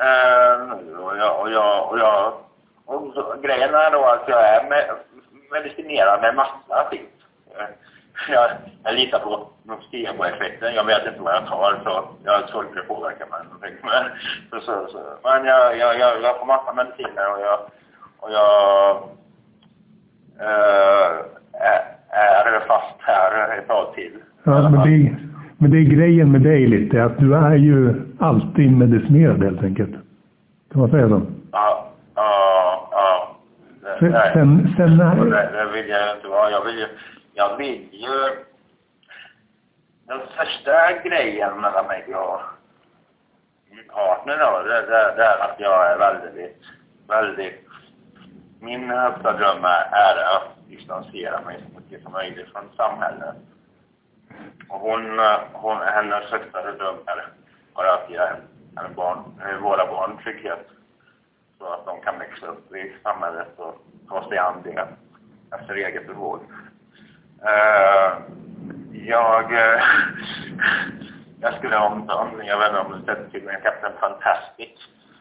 Eh, 0.00 0.72
och 0.98 1.16
jag, 1.16 1.40
och 1.40 1.50
jag, 1.50 1.90
och 1.90 1.98
jag 1.98 2.34
och 2.86 3.14
så, 3.14 3.34
grejen 3.42 3.74
är 3.74 3.90
då 3.90 4.04
att 4.04 4.28
jag 4.28 4.48
är 4.48 4.68
med, 4.68 4.96
medicinerad 5.50 6.20
med 6.20 6.34
massa 6.34 6.88
skit. 6.90 7.14
Eh, 7.56 7.66
jag, 8.28 8.50
jag 8.84 8.94
litar 8.94 9.18
på 9.18 9.48
placeboeffekten. 9.90 10.74
Jag 10.74 10.84
vet 10.84 11.06
inte 11.06 11.20
vad 11.20 11.34
jag 11.34 11.46
tar 11.46 11.80
så 11.84 12.08
jag 12.24 12.32
har 12.32 12.46
svårt 12.46 12.78
att 12.78 12.88
påverka 12.88 13.26
mig. 13.26 13.40
Men, 13.82 14.04
så, 14.50 14.60
så, 14.60 14.88
så. 14.88 14.98
men 15.24 15.44
jag, 15.44 15.78
jag, 15.78 15.98
jag, 15.98 16.22
jag 16.22 16.38
får 16.38 16.46
massa 16.46 16.72
mediciner 16.72 17.32
och 17.32 17.40
jag, 17.40 17.60
och 18.18 18.32
jag 18.32 19.08
är, 20.38 21.24
är 21.52 22.60
fast 22.66 22.96
här 22.98 23.58
ett 23.58 23.68
tag 23.68 23.94
till. 23.94 24.12
Ja, 24.42 24.68
men 24.70 24.72
det, 24.72 25.16
men 25.58 25.70
det 25.70 25.78
är 25.78 25.96
grejen 25.96 26.32
med 26.32 26.40
dig 26.40 26.66
lite, 26.66 27.04
att 27.04 27.18
du 27.18 27.34
är 27.34 27.54
ju 27.54 27.94
alltid 28.18 28.72
medicinerad 28.72 29.44
helt 29.44 29.62
enkelt. 29.62 29.90
Kan 30.72 30.80
man 30.80 30.90
säga 30.90 31.08
så? 31.08 31.22
Ja, 31.52 31.92
ja, 32.14 32.88
ja. 32.92 33.36
Det, 33.82 33.98
Sen, 33.98 34.10
nej. 34.10 34.30
sen, 34.32 34.74
sen 34.76 35.00
Och 35.00 35.06
är, 35.06 35.24
det, 35.24 35.50
det 35.52 35.72
vill 35.72 35.88
jag 35.88 36.16
inte 36.16 36.28
vara. 36.28 36.50
Jag 36.50 36.64
vill 36.64 36.78
ju, 36.78 36.86
jag 37.34 37.56
vill 37.56 37.88
ju... 37.92 38.44
Den 40.06 40.20
största 40.34 41.08
grejen 41.08 41.60
mellan 41.60 41.86
mig 41.86 42.14
och 42.14 42.40
min 43.70 43.88
partner 43.94 44.38
då, 44.38 44.68
det, 44.68 44.80
det, 44.80 45.14
det 45.16 45.24
är 45.24 45.38
att 45.44 45.56
jag 45.58 45.92
är 45.92 45.98
väldigt, 45.98 46.56
väldigt... 47.08 47.67
Min 48.60 48.90
eh, 48.90 48.96
högsta 48.96 49.32
dröm 49.32 49.64
är, 49.64 50.36
att 50.36 50.68
distansera 50.68 51.40
mig 51.40 51.64
så 51.68 51.80
mycket 51.80 52.02
som 52.02 52.12
möjligt 52.12 52.52
från 52.52 52.64
samhället. 52.76 53.36
Och 54.68 54.80
hon, 54.80 55.18
eh, 55.18 55.38
hon, 55.52 55.78
hennes 55.78 56.30
högsta 56.30 56.72
dröm 56.72 56.96
är, 57.06 57.84
att 57.84 58.10
ge 58.10 58.18
henne 58.18 58.94
barn, 58.96 59.18
eh, 59.40 59.56
våra 59.62 59.86
barn 59.86 60.18
trygghet. 60.22 60.68
Så 61.58 61.66
att 61.72 61.86
de 61.86 62.00
kan 62.00 62.18
växa 62.18 62.46
upp 62.46 62.74
i 62.74 62.92
samhället 63.02 63.48
och 63.56 63.74
ta 64.08 64.28
sig 64.28 64.38
an 64.38 64.62
det 64.64 64.88
efter 65.50 65.74
eget 65.74 66.06
behov. 66.06 66.40
Uh, 67.42 68.18
jag, 68.92 69.52
uh, 69.52 69.82
jag 71.40 71.54
skulle 71.54 71.76
om, 71.76 72.10
om, 72.10 72.42
jag 72.44 72.58
vet 72.58 72.68
inte 72.68 72.80
om 72.80 72.92
du 72.92 73.06
sett 73.06 73.32
filmen 73.32 73.60
Captain 73.62 73.92
Fantastic 74.00 74.70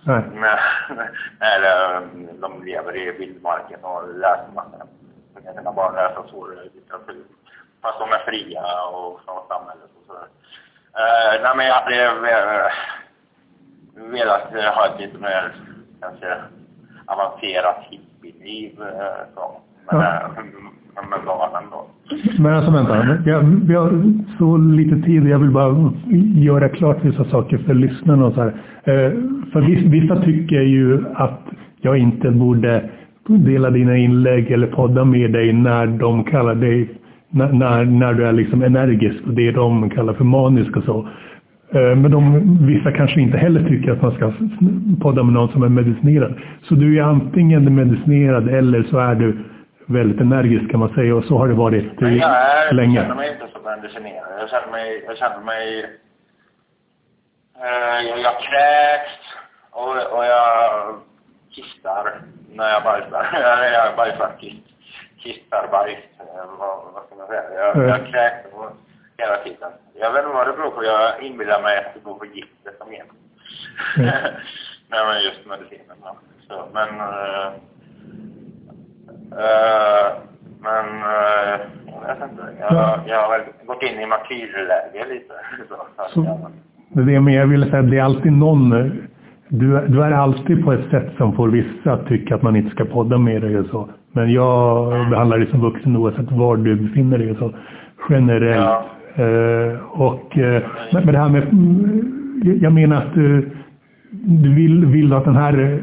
nej, 0.08 1.58
eh, 1.64 2.02
de 2.42 2.64
lever 2.66 2.98
i 2.98 3.12
vildmarken 3.20 3.80
och 3.82 4.02
läser 4.16 4.52
massa. 4.56 4.88
Så 5.34 5.42
kan 5.44 5.54
sina 5.54 5.72
barn 5.74 5.96
läsa 5.96 6.24
svår 6.30 6.48
litteratur. 6.74 7.24
Fast 7.82 8.00
de 8.00 8.10
är 8.12 8.20
fria 8.26 8.64
och 8.94 9.20
från 9.26 9.48
samhället 9.48 9.90
och 9.98 10.04
sådär. 10.08 10.28
Uh, 11.00 11.44
nej 11.44 11.54
men 11.58 11.66
jag 11.66 11.74
hade 11.76 12.04
eh, 12.06 12.72
velat 14.12 14.76
ha 14.76 14.88
ett 14.88 15.00
lite 15.02 15.18
mer 15.18 15.56
kanske 16.02 16.38
avancerat 17.06 17.78
hippieliv. 17.90 18.76
så. 19.36 19.62
Men, 19.92 20.02
Ja. 20.02 20.30
med 21.10 21.20
barnen 21.26 21.64
då. 21.72 21.86
men 22.40 22.54
alltså 22.56 22.72
vänta. 22.72 23.18
Jag, 23.26 23.40
vi 23.68 23.74
har 23.76 23.90
så 24.38 24.58
lite 24.58 25.06
tid. 25.06 25.28
Jag 25.28 25.40
vill 25.40 25.52
bara 25.52 25.92
göra 26.36 26.70
klart 26.70 26.98
vissa 27.02 27.26
saker 27.26 27.58
för 27.58 27.74
lyssnarna 27.74 28.26
och 28.26 28.34
så 28.34 28.42
här. 28.42 28.54
För 29.54 29.62
vissa, 29.90 30.22
tycker 30.22 30.62
ju 30.62 31.06
att 31.14 31.42
jag 31.82 31.98
inte 31.98 32.32
borde 32.32 32.90
dela 33.28 33.70
dina 33.70 33.98
inlägg 33.98 34.52
eller 34.52 34.68
podda 34.68 35.06
med 35.06 35.32
dig 35.32 35.54
när 35.54 35.88
de 35.88 36.24
kallar 36.24 36.56
dig 36.56 36.90
när, 37.30 37.86
när, 37.86 38.14
du 38.14 38.28
är 38.28 38.32
liksom 38.32 38.64
energisk 38.64 39.24
och 39.28 39.34
det 39.34 39.52
de 39.52 39.90
kallar 39.90 40.14
för 40.14 40.24
manisk 40.24 40.78
och 40.78 40.84
så. 40.84 41.08
Eh, 41.72 41.96
Men 41.96 42.12
de, 42.12 42.68
vissa 42.68 42.92
kanske 42.92 43.22
inte 43.22 43.38
heller 43.38 43.70
tycker 43.70 43.92
att 43.92 44.02
man 44.02 44.12
ska 44.12 44.34
podda 45.02 45.24
med 45.24 45.34
någon 45.34 45.52
som 45.52 45.64
är 45.64 45.70
medicinerad. 45.70 46.34
Så 46.64 46.76
du 46.76 47.00
är 47.00 47.04
antingen 47.04 47.76
medicinerad 47.76 48.50
eller 48.50 48.84
så 48.84 48.98
är 49.00 49.16
du 49.16 49.38
väldigt 49.86 50.22
energisk 50.22 50.72
kan 50.72 50.80
man 50.80 50.90
säga 50.90 51.16
och 51.16 51.24
så 51.24 51.38
har 51.38 51.48
det 51.48 51.54
varit 51.54 51.86
jag, 52.00 52.12
är, 52.12 52.74
jag 52.74 52.94
känner 52.94 53.16
mig 53.16 53.32
inte 53.32 53.48
så 53.54 53.60
medicinerad. 53.70 54.28
Jag 54.40 54.50
känner 54.50 54.72
mig, 54.72 55.04
jag 55.08 55.18
känner 55.18 55.46
mig, 55.46 55.86
jag, 57.62 58.20
jag 58.20 58.40
kräks 58.40 59.12
och, 59.72 59.98
och 60.18 60.26
jag 60.26 61.00
kissar 61.52 62.22
när 62.50 62.70
jag 62.70 62.84
bajsar. 62.84 63.30
Jag 63.74 63.96
bajsar 63.96 64.32
kiss, 64.40 64.64
kissar 65.20 65.68
bajs. 65.72 65.98
Eh, 66.20 66.46
vad, 66.60 66.94
vad 66.94 67.06
ska 67.06 67.16
man 67.16 67.28
säga? 67.28 67.44
Jag, 67.56 67.76
Mm. 67.76 67.90
jag 67.90 68.08
kräks 68.08 68.54
och, 68.54 68.72
hela 69.18 69.38
tiden. 69.38 69.72
Jag 69.94 70.12
vet 70.12 70.24
inte 70.24 70.36
vad 70.36 70.48
det 70.48 70.54
beror 70.54 70.72
på. 70.72 70.84
Jag 70.84 71.22
inbillar 71.24 71.62
mig 71.62 71.78
att 71.78 71.94
det 71.94 72.00
beror 72.04 72.20
på 72.20 72.26
giftet 72.26 72.78
som 72.78 72.94
är. 72.94 73.04
Mm. 73.98 74.10
Nej 74.90 75.06
men 75.06 75.22
just 75.24 75.46
medicinen. 75.46 75.98
Så, 76.48 76.68
men 76.74 77.00
eh, 77.00 77.52
Eh, 79.32 80.18
men 80.60 80.86
uh, 80.86 81.60
jag 81.86 82.02
vet 82.08 82.30
inte. 82.30 82.44
Jag, 82.60 82.74
Ja. 82.74 83.00
jag 83.08 83.22
har 83.22 83.38
väl 83.38 83.48
gått 83.66 83.84
in 83.84 84.00
i 84.02 84.06
martyrläge 84.06 85.06
lite. 85.06 85.34
Så, 85.70 85.88
så 86.14 86.52
Det 86.98 87.04
är 87.04 87.06
det, 87.06 87.22
men 87.22 87.34
jag 87.34 87.48
ville 87.48 87.66
säga 87.66 87.80
att 87.80 87.92
det 87.92 87.98
är 87.98 88.04
alltid 88.04 88.32
någon, 88.32 88.72
eh, 88.72 88.92
du, 89.48 89.88
du 89.88 90.04
är 90.04 90.12
alltid 90.12 90.66
på 90.66 90.74
ett 90.74 90.90
sätt 90.90 91.12
som 91.18 91.36
får 91.36 91.50
vissa 91.50 91.94
att 91.94 92.08
tycka 92.08 92.36
att 92.36 92.42
man 92.42 92.56
inte 92.56 92.72
ska 92.72 92.86
podda 92.86 93.18
med 93.18 93.42
dig 93.42 93.60
och 93.60 93.66
så. 93.66 93.90
Men 94.12 94.34
jag 94.34 94.90
behandlar 95.10 95.38
dig 95.38 95.48
som 95.48 95.62
vuxen 95.62 95.98
oavsett 95.98 96.32
var 96.32 96.58
du 96.58 96.76
befinner 96.76 97.18
dig 97.18 97.32
och 97.32 97.38
så. 97.38 97.54
Generellt. 98.10 98.58
Ja. 98.58 98.86
Eh, 99.24 100.02
och, 100.02 100.38
eh, 100.38 100.64
men 100.92 101.06
det 101.06 101.18
här 101.18 101.30
med, 101.30 101.44
jag 102.64 102.74
menar 102.74 102.96
att 102.96 103.14
du, 103.14 103.50
du 104.22 104.56
vill, 104.56 104.86
vill 104.86 105.14
att 105.14 105.26
den 105.26 105.36
här 105.36 105.60
eh, 105.60 105.80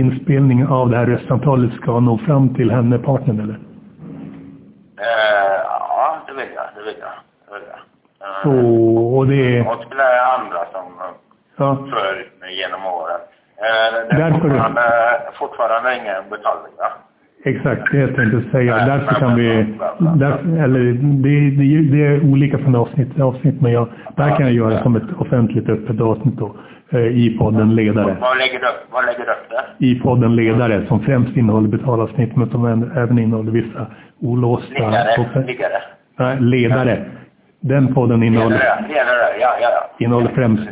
inspelningen 0.00 0.66
av 0.66 0.90
det 0.90 0.96
här 0.96 1.06
röstsamtalet 1.06 1.72
ska 1.72 2.00
nå 2.00 2.18
fram 2.18 2.54
till 2.54 2.70
henne, 2.70 2.98
partnern 2.98 3.40
eller? 3.40 3.54
Eh, 3.54 3.58
ja, 5.64 6.16
vill. 6.26 6.36
Det 6.36 6.42
vill 6.42 6.50
jag. 6.54 6.64
Det 6.76 6.82
vill 6.90 7.00
jag. 7.00 7.21
Eh, 8.44 9.14
Och, 9.14 9.26
det. 9.26 9.60
Och 9.60 9.76
är 9.94 10.40
andra 10.40 10.58
som 10.72 10.84
Ja, 11.56 11.76
följt 11.76 12.40
mig 12.40 12.58
genom 12.60 12.86
åren. 12.86 13.20
Eh, 13.56 14.08
det 14.08 14.14
är 14.14 14.18
Därför- 14.18 14.40
fortfarande, 14.40 14.82
fortfarande 15.34 15.94
ingen 15.96 16.22
betalning, 16.30 16.72
va? 16.78 16.88
exakt 17.44 17.92
det 17.92 17.98
jag 17.98 18.16
tänkte 18.16 18.50
säga. 18.50 18.76
Nej, 18.76 18.86
Därför 18.86 19.14
kan 19.14 19.34
vi... 19.36 19.66
Därför, 19.98 20.62
eller 20.64 20.80
det, 21.24 21.50
det, 21.58 21.96
det 21.96 22.06
är 22.06 22.30
olika 22.32 22.58
från 22.58 22.74
avsnitt 22.76 23.12
till 23.14 23.22
avsnitt, 23.22 23.60
men 23.60 23.72
jag, 23.72 23.88
där 24.16 24.28
kan 24.36 24.40
jag 24.46 24.52
göra 24.52 24.82
som 24.82 24.96
ett 24.96 25.12
offentligt 25.18 25.68
öppet 25.68 26.00
avsnitt 26.00 26.34
då, 26.38 26.54
eh, 26.90 26.98
i 27.06 27.36
podden 27.38 27.74
Ledare. 27.74 28.16
Vad 28.20 28.38
lägger 28.38 28.58
du 28.58 28.66
vad 28.92 29.04
lägger 29.06 29.24
du 29.24 29.30
upp 29.32 29.48
det? 29.78 29.86
i 29.86 30.00
podden 30.00 30.36
Ledare 30.36 30.86
som 30.86 31.00
främst 31.00 31.36
innehåller 31.36 31.68
betalavsnitt 31.68 32.36
men 32.36 32.50
som 32.50 32.64
även- 32.66 32.92
även 32.96 33.18
innehåller 33.18 33.52
vissa 33.52 33.86
olåsta... 34.20 34.74
Liggare, 34.74 35.44
liggare. 35.46 35.82
Nej, 36.18 36.36
ledare. 36.40 37.04
Den 37.64 37.94
podden 37.94 38.22
innehåller, 38.22 38.56
ledare, 38.88 39.40
ja, 39.40 39.56
ja, 39.60 39.68
ja. 39.72 40.04
innehåller 40.04 40.28
främst, 40.28 40.68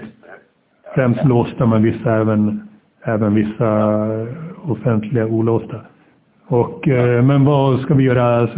främst 0.95 1.25
låsta 1.25 1.67
men 1.67 1.83
vissa 1.83 2.15
även, 2.15 2.69
även 3.05 3.35
vissa 3.35 3.99
offentliga 4.63 5.27
olåsta. 5.27 5.81
Och, 6.47 6.89
eh, 6.89 7.23
men 7.23 7.45
vad 7.45 7.81
ska 7.81 7.95
vi 7.95 8.05
göra 8.05 8.49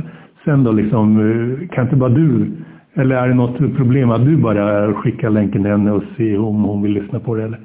sen 0.45 0.65
då 0.65 0.73
liksom? 0.73 1.19
Eh, 1.21 1.69
Kan 1.69 1.85
inte 1.85 1.97
bara 1.97 2.11
du, 2.11 2.51
eller 2.95 3.17
är 3.17 3.29
det 3.29 3.35
något 3.35 3.77
problem 3.77 4.11
att 4.11 4.25
du 4.25 4.37
bara 4.37 4.95
skickar 4.95 5.31
länken 5.31 5.62
till 5.62 5.71
henne 5.71 5.93
och 5.93 6.03
ser 6.17 6.39
om 6.41 6.62
hon 6.62 6.83
vill 6.83 6.93
lyssna 6.93 7.21
på 7.21 7.35
det 7.35 7.45
eller? 7.45 7.61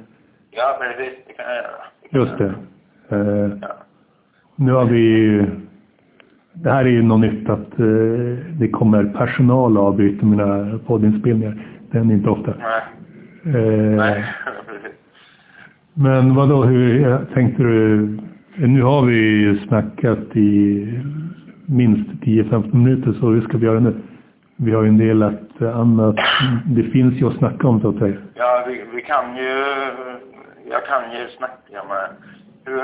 Ja, 0.50 0.78
precis. 0.80 1.14
Det 1.26 1.32
kan 1.32 1.44
jag 1.46 1.56
göra. 1.56 2.24
Just 2.24 2.38
det. 2.38 2.54
Eh. 3.16 3.70
Nu 4.56 4.72
har 4.72 4.84
vi... 4.84 5.44
Det 6.62 6.70
här 6.70 6.84
är 6.84 6.88
ju 6.88 7.02
något 7.02 7.20
nytt 7.20 7.48
att 7.48 7.78
eh, 7.80 7.86
det 8.58 8.68
kommer 8.72 9.04
personal 9.04 9.78
och 9.78 9.84
avbryter 9.86 10.26
mina 10.26 10.78
poddinspelningar. 10.86 11.56
Det 11.90 11.98
händer 11.98 12.14
inte 12.14 12.30
ofta. 12.30 12.54
Nej, 12.58 12.82
Eh, 13.44 13.96
nej, 13.96 14.24
precis. 14.66 14.96
men 15.94 16.34
vad 16.34 16.48
då, 16.48 16.64
hur 16.64 17.18
tänkte 17.34 17.62
du? 17.62 17.96
Nu 18.56 18.82
har 18.82 19.02
vi 19.02 19.16
ju 19.16 19.58
snackat 19.58 20.36
i 20.36 20.88
minst 21.66 22.10
10-15 22.10 22.74
minuter, 22.76 23.12
så 23.12 23.30
hur 23.30 23.40
ska 23.40 23.58
vi 23.58 23.66
göra 23.66 23.80
nu? 23.80 23.94
Vi 24.56 24.72
har 24.72 24.82
ju 24.82 24.88
en 24.88 24.98
del 24.98 25.22
att 25.22 25.62
annat. 25.62 26.16
Det 26.66 26.82
finns 26.82 27.14
ju 27.14 27.26
att 27.28 27.36
snacka 27.38 27.68
om 27.68 27.80
så 27.80 27.88
att 27.88 27.98
säga. 27.98 28.16
Ja, 28.34 28.64
vi, 28.68 28.84
vi 28.94 29.02
kan 29.02 29.36
ju... 29.36 29.50
Jag 30.70 30.86
kan 30.86 31.02
ju 31.12 31.28
snacka 31.36 31.84
med... 31.88 32.08
Hur, 32.64 32.82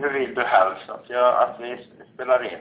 hur 0.00 0.18
vill 0.20 0.34
du 0.34 0.40
helst 0.40 0.90
att, 0.90 1.04
jag, 1.08 1.28
att 1.28 1.56
vi 1.60 1.76
spelar 2.14 2.42
in? 2.44 2.58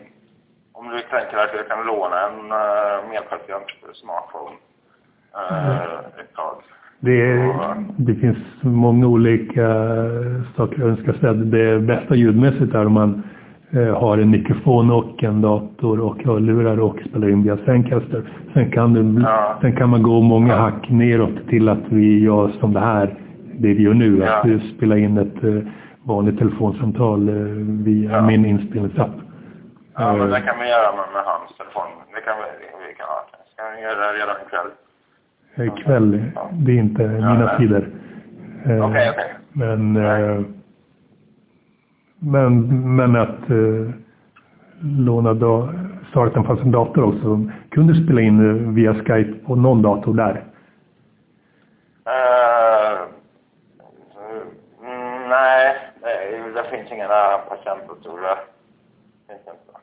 Om 0.77 0.86
du 0.89 0.98
tänker 0.98 1.38
att 1.38 1.53
jag 1.58 1.67
kan 1.67 1.86
låna 1.86 2.17
en 2.27 2.39
uh, 2.62 3.10
medpatient 3.12 3.67
smartphone 3.94 4.55
uh, 5.36 6.22
ett 6.22 6.34
tag. 6.36 6.55
Det, 7.00 7.53
det 7.98 8.15
finns 8.15 8.38
många 8.62 9.08
olika 9.08 9.67
saker 10.55 10.79
jag 10.79 10.89
önskar 10.89 11.13
säga. 11.13 11.34
Det 11.34 11.79
bästa 11.79 12.15
ljudmässigt 12.15 12.75
är 12.75 12.86
om 12.86 12.94
man 12.94 13.24
eh, 13.72 14.00
har 14.00 14.17
en 14.17 14.29
mikrofon 14.29 14.91
och 14.91 15.24
en 15.24 15.41
dator 15.41 16.00
och 16.00 16.24
hörlurar 16.24 16.79
och 16.79 16.98
spelar 17.10 17.29
in 17.29 17.44
via 17.44 17.58
Zencaster. 17.58 18.24
Sen 18.53 18.72
kan, 18.72 18.94
det, 18.94 19.22
Ja. 19.22 19.58
sen 19.62 19.75
kan 19.75 19.89
man 19.89 20.03
gå 20.03 20.22
många 20.22 20.55
hack 20.55 20.89
neråt 20.89 21.48
till 21.50 21.70
att 21.70 21.84
vi 21.89 22.20
gör 22.20 22.51
som 22.60 22.74
det 22.74 22.79
här, 22.79 23.15
det 23.53 23.74
vi 23.74 23.84
gör 23.84 23.94
nu. 23.94 24.17
Ja. 24.17 24.39
Att 24.39 24.46
vi 24.46 24.60
spelar 24.77 24.96
in 24.96 25.17
ett 25.17 25.44
eh, 25.44 25.72
vanligt 26.03 26.38
telefonsamtal 26.39 27.29
eh, 27.29 27.36
via 27.86 28.12
Ja. 28.12 28.22
min 28.27 28.46
inspelningsapp. 28.46 29.12
Ja, 29.98 30.14
men 30.14 30.22
Eh, 30.22 30.28
det 30.28 30.42
kan 30.42 30.60
vi 30.60 30.70
göra 30.70 30.96
med, 30.96 31.06
med 31.14 31.24
hans 31.24 31.58
telefon. 31.58 31.88
Det 32.16 32.22
kan 32.22 32.36
vi, 32.38 32.88
vi 32.88 32.94
kan 32.94 33.08
ha. 33.08 33.25
Det 33.31 33.62
kan 33.62 33.75
vi 33.75 33.81
göra 33.81 34.14
redan 34.14 34.36
ikväll. 34.46 34.72
ikväll, 35.68 36.31
det 36.51 36.72
är 36.72 36.75
inte 36.75 37.08
mina 37.08 37.46
nej. 37.46 37.58
tider. 37.58 37.90
Eh, 38.66 38.90
Okej, 38.90 39.10
okej. 39.10 39.34
Men, 39.53 39.94
Nej. 39.94 40.24
eh, 40.24 40.42
men, 42.20 42.96
men 42.96 43.16
att 43.16 43.50
eh, 43.50 43.92
låna 44.81 45.34
da, 45.34 45.70
starta 46.10 46.44
fast 46.44 46.62
en 46.62 46.72
dator 46.72 47.03
också. 47.03 47.40
Kunde 47.72 47.94
du 47.94 48.03
spela 48.03 48.22
in 48.22 48.50
eh, 48.50 48.74
via 48.74 48.94
Skype 48.94 49.46
på 49.46 49.55
någon 49.55 49.81
dator 49.81 50.14
där? 50.14 50.44
Eh, 52.05 53.00
mm, 54.84 55.29
nej, 55.29 55.77
det, 56.01 56.62
det 56.62 56.70
finns 56.70 56.92
inga 56.92 57.08
patientdatorer. 57.50 58.36
Det 59.27 59.34
finns 59.34 59.40
inte. 59.48 59.79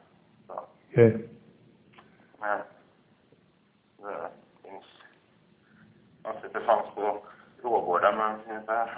Eh, 0.94 1.12
nej. 2.40 2.58
Det 3.98 4.28
finns... 4.70 4.84
Sitter 6.42 6.60
fanns 6.60 6.94
på 6.94 7.18
Rågården, 7.62 8.14
men 8.16 8.56
inte... 8.56 8.88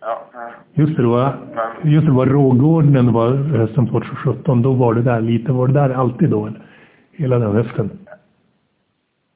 Ja, 0.00 0.22
nej. 0.34 0.52
Just 0.74 0.96
det, 0.96 1.02
det 1.02 1.08
var, 1.08 1.38
Men- 1.54 1.92
just 1.92 2.06
det, 2.06 2.12
det 2.12 2.16
var 2.16 2.26
Rågården 2.26 3.12
var 3.12 3.30
hösten 3.32 3.86
2017. 3.88 4.62
Då 4.62 4.72
var 4.72 4.94
det 4.94 5.02
där 5.02 5.20
lite. 5.20 5.52
Var 5.52 5.66
det 5.68 5.72
där 5.74 5.90
alltid 5.90 6.30
då? 6.30 6.48
Hela 7.12 7.38
den 7.38 7.52
hösten? 7.56 8.06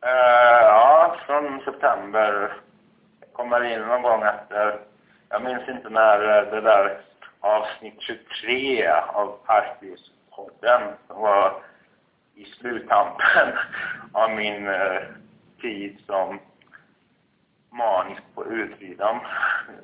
Eh, 0.04 0.62
ja, 0.62 1.16
från 1.26 1.60
september. 1.64 2.52
Jag 3.20 3.32
kommer 3.32 3.64
in 3.74 3.80
någon 3.80 4.02
gång 4.02 4.22
efter... 4.22 4.78
Jag 5.28 5.44
minns 5.44 5.68
inte 5.68 5.90
när 5.90 6.38
eh, 6.38 6.50
det 6.50 6.60
där 6.60 6.98
avsnitt 7.40 7.94
23 8.00 8.86
av 9.14 9.36
Parkhuspodden 9.46 10.82
som 11.06 11.20
var 11.22 11.52
i 12.34 12.44
sluttampen 12.44 13.48
av 14.12 14.30
min 14.30 14.68
eh, 14.68 15.00
tid 15.60 15.96
som 16.06 16.38
manisk 17.70 18.22
på 18.34 18.44
Utridam. 18.44 19.16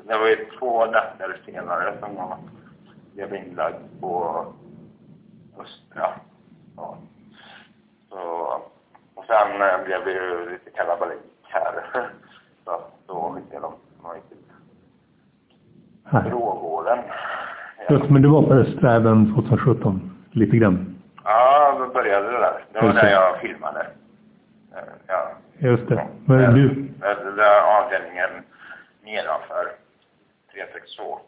Det 0.07 0.19
var 0.19 0.29
ju 0.29 0.47
två 0.59 0.87
nätter 0.87 1.41
senare 1.47 1.99
som 2.01 2.17
jag 2.17 2.39
blev 3.15 3.35
inlagd 3.35 4.01
på 4.01 4.45
Östra. 5.59 6.11
Ja. 6.77 6.97
Så, 8.11 8.19
och 9.15 9.25
sen 9.25 9.63
eh, 9.63 9.85
blev 9.85 10.05
det 10.05 10.13
ju 10.13 10.51
lite 10.51 10.71
kalabalik 10.71 11.19
här. 11.43 11.85
Så 12.65 12.81
då 13.07 13.33
skickade 13.33 13.63
de 13.63 13.73
mig 14.09 14.21
till 14.29 14.37
Här. 16.05 16.31
Rågården. 16.31 16.99
Just, 17.91 18.11
men 18.11 18.23
du 18.23 18.29
var 18.29 18.43
på 18.43 18.55
Östra 18.55 18.95
även 18.95 19.35
2017? 19.35 20.11
Lite 20.33 20.57
grann? 20.57 20.98
Började 21.95 22.27
det 22.27 22.39
där. 22.39 22.65
Det 22.73 22.81
var 22.81 22.93
där 22.93 23.11
jag 23.11 23.41
filmade. 23.41 23.87
Eh, 24.75 24.83
Ja. 25.07 25.31
Just 25.59 25.89
det. 25.89 25.95
Ja. 25.95 26.07
Men 26.27 26.55
du, 26.55 26.69
det 27.01 27.37
där 27.37 27.61
avdelningen 27.61 28.31
nedanför 29.05 29.65
362. 30.53 31.19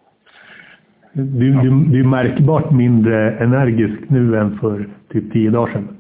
du, 1.13 1.51
du, 1.53 1.71
du 1.93 2.01
är 2.01 2.05
märkbart 2.05 2.71
mindre 2.71 3.31
energisk 3.31 4.11
nu 4.11 4.37
än 4.39 4.59
för 4.59 4.89
typ 5.13 5.33
tio 5.33 5.51
dagar 5.51 5.73
sedan. 5.73 5.97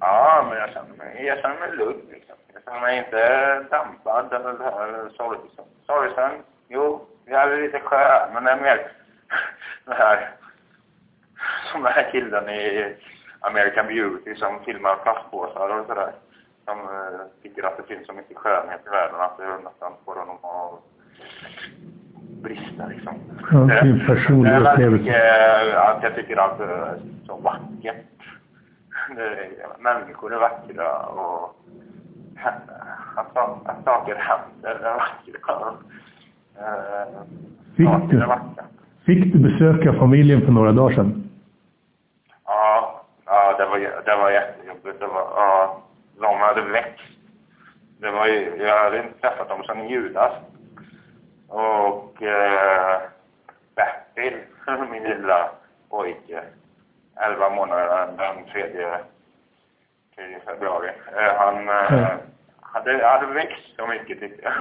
Ja, 0.00 0.46
men 0.48 0.58
jag 0.58 0.70
känner 0.70 0.96
mig, 0.98 1.24
jag 1.26 1.38
känner 1.38 1.58
mig 1.60 1.76
lugn 1.76 2.00
liksom. 2.12 2.36
Jag 2.54 2.62
känner 2.64 2.80
mig 2.80 2.98
inte 2.98 3.62
dampad 3.70 4.32
eller 4.32 4.52
det 4.52 4.64
här 4.64 5.08
sorgsen. 5.16 5.64
Sorgsen, 5.86 6.30
jo, 6.68 7.06
jag 7.24 7.52
är 7.52 7.62
lite 7.62 7.78
skön, 7.80 8.28
men 8.34 8.44
det 8.44 8.50
är 8.50 8.60
mer 8.60 8.78
det 9.84 9.94
här 9.94 10.30
som 11.72 11.82
den 11.82 11.92
här 11.92 12.08
killen 12.12 12.48
i 12.48 12.94
American 13.42 13.86
Beauty 13.86 14.34
som 14.34 14.52
filmar 14.66 14.94
plastpåsar 15.02 15.80
och 15.80 15.86
sådär. 15.86 16.12
Som 16.64 16.78
eh, 16.78 17.20
tycker 17.42 17.62
att 17.66 17.76
det 17.76 17.94
finns 17.94 18.06
så 18.06 18.12
mycket 18.12 18.36
skönhet 18.36 18.80
i 18.86 18.90
världen 18.90 19.20
att 19.20 19.38
det 19.38 19.44
nästan 19.68 19.92
får 20.04 20.14
honom 20.14 20.36
att 20.42 20.80
brista 22.42 22.86
liksom. 22.86 23.14
Ja, 23.52 23.58
det 23.58 23.72
är 23.78 24.04
personlig 24.06 24.56
upplevelse. 24.56 24.88
mycket 25.04 25.76
att 25.76 26.02
jag 26.02 26.14
tycker 26.14 26.36
att 26.36 26.58
det 26.58 26.64
är 26.64 26.98
så 27.26 27.36
vackert. 27.36 27.96
Är, 29.16 29.82
människor 29.82 30.34
är 30.34 30.38
vackra 30.40 30.98
och 30.98 31.56
att, 33.16 33.32
sa- 33.34 33.58
att 33.64 33.84
saker 33.84 34.14
händer 34.14 34.84
är 34.86 34.94
vackra. 34.94 35.74
Eh, 36.58 37.22
Fick 37.76 38.10
du? 38.10 38.24
Fick 39.06 39.32
du 39.32 39.38
besöka 39.38 39.92
familjen 39.92 40.40
för 40.40 40.52
några 40.52 40.72
dagar 40.72 40.94
sedan? 40.94 41.21
Det, 43.82 43.90
var, 43.94 44.02
det 44.02 44.16
var 44.16 44.30
jättejobbigt. 44.30 45.00
Det 45.00 45.06
var, 45.06 45.20
ja, 45.36 45.82
de 46.20 46.40
hade 46.40 46.62
växt. 46.62 47.00
Det 48.00 48.10
var 48.10 48.26
jag 48.26 48.78
hade 48.84 48.98
inte 48.98 49.20
träffat 49.20 49.48
dem 49.48 49.64
sedan 49.64 49.80
i 49.80 49.90
julas. 49.92 50.32
Och 51.48 52.22
eh, 52.22 53.00
Bertil, 53.74 54.38
min 54.90 55.02
lilla 55.02 55.50
pojke, 55.90 56.42
11 57.16 57.50
månader 57.50 58.06
den 58.18 58.44
3, 58.52 58.96
3 60.16 60.38
februari. 60.44 60.90
Eh, 61.16 61.34
han 61.38 61.68
eh, 61.68 61.92
Mm. 61.92 62.18
hade, 62.60 63.06
hade 63.06 63.26
växt 63.26 63.76
så 63.76 63.86
mycket 63.86 64.20
tyckte 64.20 64.42
jag. 64.42 64.52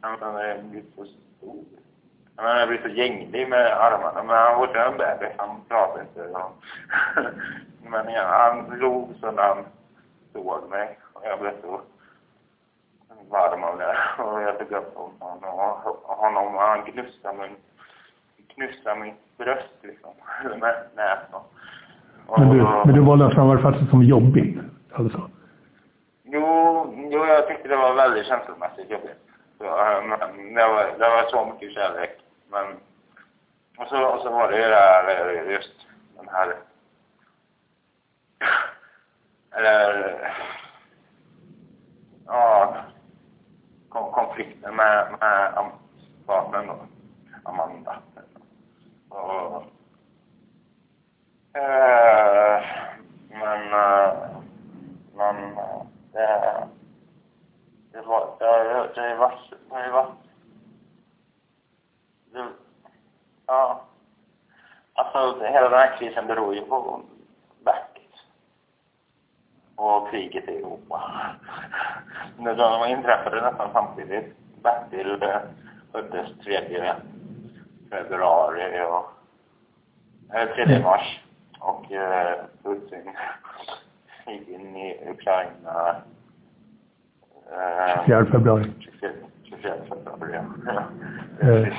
Han 0.00 0.34
hade 0.34 0.58
blivit 0.62 0.94
så 0.94 1.04
stor. 1.04 1.64
Men 2.36 2.58
jag 2.58 2.68
blir 2.68 2.82
så 2.82 2.88
gänglig 2.88 3.48
med 3.48 3.66
armarna. 3.84 4.22
Men 4.22 4.36
han 4.36 4.58
var 4.60 4.76
en 4.76 4.96
bebis, 4.98 5.34
han 5.36 5.64
pratade 5.68 6.00
inte. 6.02 6.28
Men 7.90 8.14
ja, 8.14 8.22
han 8.26 8.78
log 8.78 9.14
så 9.20 9.30
när 9.30 9.42
han 9.42 9.64
såg 10.32 10.70
mig. 10.70 10.98
Och 11.12 11.22
jag 11.24 11.40
blev 11.40 11.52
så 11.62 11.80
varm 13.30 13.64
av 13.64 13.78
det. 13.78 14.22
Och 14.22 14.42
jag 14.42 14.58
tog 14.58 14.72
upp 14.72 14.94
honom 14.96 15.44
och 15.84 16.16
honom, 16.16 16.54
han 16.54 16.82
knussade 16.82 17.38
min, 17.38 17.56
knussade 18.54 19.00
mitt 19.00 19.38
bröst 19.38 19.74
liksom. 19.82 20.10
Med 20.60 20.74
näsan. 20.96 21.42
Men 22.38 22.48
du, 22.48 22.62
men 22.84 22.94
du 22.94 23.00
valde 23.00 23.26
att 23.26 23.34
framföra 23.34 23.70
det 23.70 23.86
som 23.90 24.02
jobbigt? 24.02 24.58
Alltså. 24.92 25.30
Jo, 26.22 26.94
jo, 27.10 27.26
jag 27.26 27.48
tyckte 27.48 27.68
det 27.68 27.76
var 27.76 27.94
väldigt 27.94 28.26
känslomässigt 28.26 28.90
jobbigt. 28.90 29.20
Så, 29.58 29.64
men 30.08 30.54
det, 30.54 30.66
var, 30.68 30.84
det 30.98 31.08
var 31.08 31.30
så 31.30 31.52
mycket 31.52 31.74
kärlek. 31.74 32.10
Men, 32.50 32.66
och, 33.78 33.86
så, 33.86 34.06
och 34.06 34.20
så 34.20 34.30
var 34.30 34.50
det 34.50 34.56
ju 34.56 34.68
det 34.68 34.76
här, 34.76 35.50
just 35.50 35.86
den 36.16 36.28
här... 36.28 36.54
Eller... 39.50 40.34
Ja, 42.26 42.74
konflikter 43.90 44.72
med, 44.72 45.16
med 45.20 45.70
partnern 46.26 46.66
då, 46.66 46.78
Amanda. 47.44 47.98
Och, 49.08 49.62
eh, 51.60 52.64
men, 53.28 53.72
eh, 53.72 54.12
men 55.14 55.54
det, 56.12 56.68
det 57.92 58.00
var, 58.00 58.36
det 58.38 58.44
har 58.44 58.90
det 58.94 59.14
varit, 59.14 59.50
det 59.68 59.74
har 59.74 59.84
ju 59.84 59.90
varit, 59.90 60.18
det, 62.32 62.46
ja, 63.46 63.84
alltså 64.94 65.44
hela 65.44 65.68
den 65.68 65.78
här 65.78 65.96
krisen 65.98 66.26
beror 66.26 66.54
ju 66.54 66.60
på 66.60 67.02
kriget 70.10 70.48
i 70.48 70.56
Europa. 70.56 71.02
De 72.56 72.90
inträffade 72.90 73.40
nästan 73.40 73.68
samtidigt. 73.72 74.36
Bertil 74.62 75.24
föddes 75.92 76.38
3 76.44 76.94
februari 77.90 78.84
och, 78.84 79.06
eller 80.34 80.66
3 80.66 80.82
mars 80.82 81.20
och 81.60 81.92
eh, 81.92 82.34
Putin 82.62 83.10
gick 84.26 84.48
in 84.48 84.76
i 84.76 85.10
Ukraina 85.10 85.96
eh, 87.52 88.04
24 88.06 88.26
februari. 88.26 88.72
24 89.44 89.72
februari, 89.88 90.40
ja. 90.66 90.82
Eh. 91.48 91.74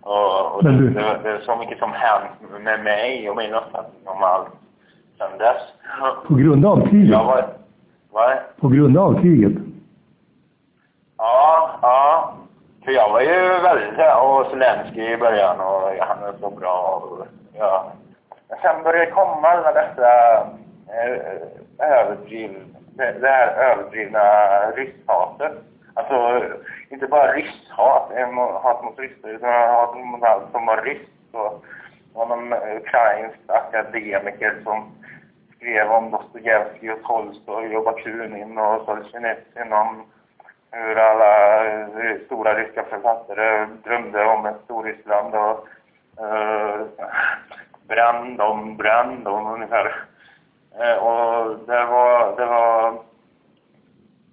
Och, 0.00 0.54
och 0.54 0.64
det, 0.64 0.90
det, 0.90 1.20
det, 1.22 1.30
är 1.30 1.40
så 1.40 1.56
mycket 1.56 1.78
som 1.78 1.92
hänt 1.92 2.60
med 2.60 2.84
mig 2.84 3.30
och 3.30 3.36
min 3.36 3.54
uppfattning 3.54 4.08
om 4.08 4.22
allt 4.22 4.48
sedan 5.18 5.38
dess. 5.38 5.62
På 6.26 6.34
grund 6.34 6.66
av 6.66 6.88
kriget? 6.88 7.10
Ja, 7.10 7.24
vad, 7.24 7.44
vad? 8.10 8.38
På 8.60 8.68
grund 8.68 8.98
av 8.98 9.20
kriget? 9.22 9.52
Ja, 11.18 11.78
ja. 11.82 12.32
För 12.84 12.92
jag 12.92 13.10
var 13.10 13.20
ju 13.20 13.60
väldigt, 13.62 13.98
och 14.22 14.46
Zelenskyj 14.50 15.12
i 15.12 15.16
början 15.16 15.60
och 15.60 15.90
han 16.00 16.22
är 16.22 16.32
så 16.40 16.50
bra 16.50 17.02
och, 17.02 17.26
ja. 17.58 17.92
Men 18.48 18.58
sen 18.62 18.82
började 18.82 19.04
det 19.04 19.10
komma 19.10 19.48
alla 19.48 19.72
dessa 19.72 20.36
eh, 20.88 21.88
överdrivna, 21.90 22.58
det, 22.96 23.28
här 23.28 23.72
överdrivna 23.72 24.20
rysshatet. 24.76 25.52
Alltså, 25.94 26.44
inte 26.88 27.06
bara 27.06 27.32
rysshat, 27.32 28.10
hat 28.62 28.84
mot 28.84 28.98
ryssar, 28.98 29.28
utan 29.28 29.74
hat 29.74 29.96
mot 29.96 30.22
allt 30.22 30.52
som 30.52 30.66
var 30.66 30.82
ryss. 30.82 31.08
Och 31.32 31.64
det 32.12 32.18
var 32.18 32.26
någon 32.26 32.52
ukrainsk 32.52 33.38
akademiker 33.46 34.54
som 34.64 34.84
skrev 35.66 35.92
om 35.92 36.10
Dostojevskij 36.10 36.92
och 36.92 37.02
Tolstoj 37.02 37.76
och 37.76 37.84
Bakunin 37.84 38.58
och 38.58 38.84
Solzjenitsyn 38.84 39.72
om 39.72 40.04
hur 40.70 40.98
alla 40.98 41.64
eh, 41.66 42.16
stora 42.26 42.54
ryska 42.54 42.84
författare 42.84 43.66
drömde 43.84 44.24
om 44.24 44.46
ett 44.46 44.60
Storryssland 44.64 45.34
och 45.34 45.68
eh, 46.24 46.80
uh, 46.80 46.86
brann 47.88 48.36
dem, 48.36 48.76
brann 48.76 49.24
dem 49.24 49.46
ungefär. 49.46 50.04
Uh, 50.80 50.96
och 50.96 51.58
det 51.66 51.84
var, 51.84 52.36
det 52.36 52.46
var, 52.46 52.94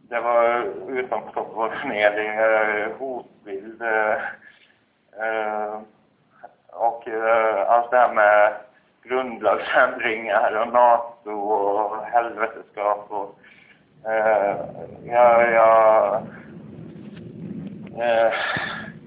det 0.09 0.19
var 0.19 0.65
utomproportionerlig 0.87 2.29
uh, 2.29 2.97
hotbild. 2.99 3.81
Uh, 3.81 4.17
och 6.71 7.07
uh, 7.07 7.69
allt 7.69 7.91
det 7.91 7.97
här 7.97 8.13
med 8.13 8.53
grundlagsändringar 9.03 10.55
och 10.55 10.73
NATO 10.73 11.12
och 11.31 12.05
helveteskap 12.05 13.05
och 13.09 13.39
Uh, 14.05 14.55
ja, 15.05 15.41
ja, 15.41 16.21
uh, 17.97 18.33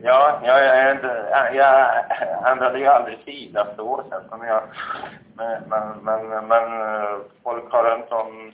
ja, 0.03 0.41
ja, 0.43 0.61
jag, 0.61 0.93
inte, 0.93 1.29
jag 1.55 2.05
ändrade 2.53 2.79
ju 2.79 2.87
aldrig 2.87 3.19
sida 3.19 3.67
för 3.77 3.83
år 3.83 4.05
sedan. 4.11 4.23
Men, 4.31 4.49
jag, 4.49 4.63
men, 5.37 5.63
men, 5.69 5.99
men, 6.29 6.47
men 6.47 6.71
folk 7.43 7.73
har 7.73 7.85
en 7.91 8.09
sån... 8.09 8.53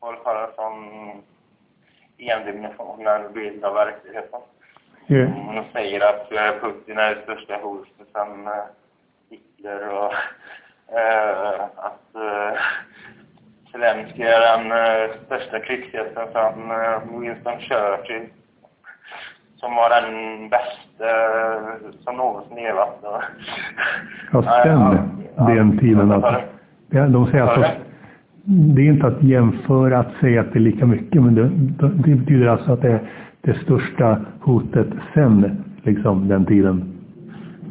Folk 0.00 0.24
har 0.24 0.34
en 0.34 0.54
sån 0.54 1.22
endimensionell 2.18 3.32
bild 3.32 3.64
av 3.64 3.74
verkligheten. 3.74 4.40
Yeah. 5.06 5.54
De 5.54 5.64
säger 5.72 6.00
att 6.00 6.60
Putin 6.60 6.98
är 6.98 7.14
det 7.14 7.22
största 7.22 7.56
hotet 7.56 8.08
sedan 8.12 8.48
Hitler 9.28 9.88
och 9.88 10.12
att 11.76 12.16
Zelenskyj 13.72 14.22
är 14.22 14.40
den 14.40 14.72
uh, 14.72 15.16
största 15.26 15.58
krigshjälten 15.58 16.26
sedan 16.32 17.20
Winston 17.20 17.58
Churchill. 17.58 18.28
Som 19.56 19.74
var 19.74 19.90
den 19.90 20.48
bästa 20.48 21.10
som 22.04 22.16
någonsin 22.16 22.56
levat. 22.56 23.04
Ja, 24.32 24.42
stämmer. 24.42 25.02
Den 25.36 25.78
tiden. 25.78 26.12
Att, 26.12 26.42
ja, 26.90 27.06
de 27.06 27.26
säger 27.26 27.44
alltså, 27.44 27.70
det 28.44 28.82
är 28.82 28.86
inte 28.86 29.06
att 29.06 29.22
jämföra 29.22 29.98
att 29.98 30.14
säga 30.20 30.40
att 30.40 30.52
det 30.52 30.58
är 30.58 30.60
lika 30.60 30.86
mycket, 30.86 31.22
men 31.22 31.34
det, 31.34 31.48
det 31.88 32.14
betyder 32.14 32.46
alltså 32.46 32.72
att 32.72 32.82
det 32.82 32.92
är 32.92 33.00
det 33.40 33.54
största 33.54 34.20
hotet 34.40 34.88
sen 35.14 35.64
liksom, 35.82 36.28
den 36.28 36.46
tiden. 36.46 37.00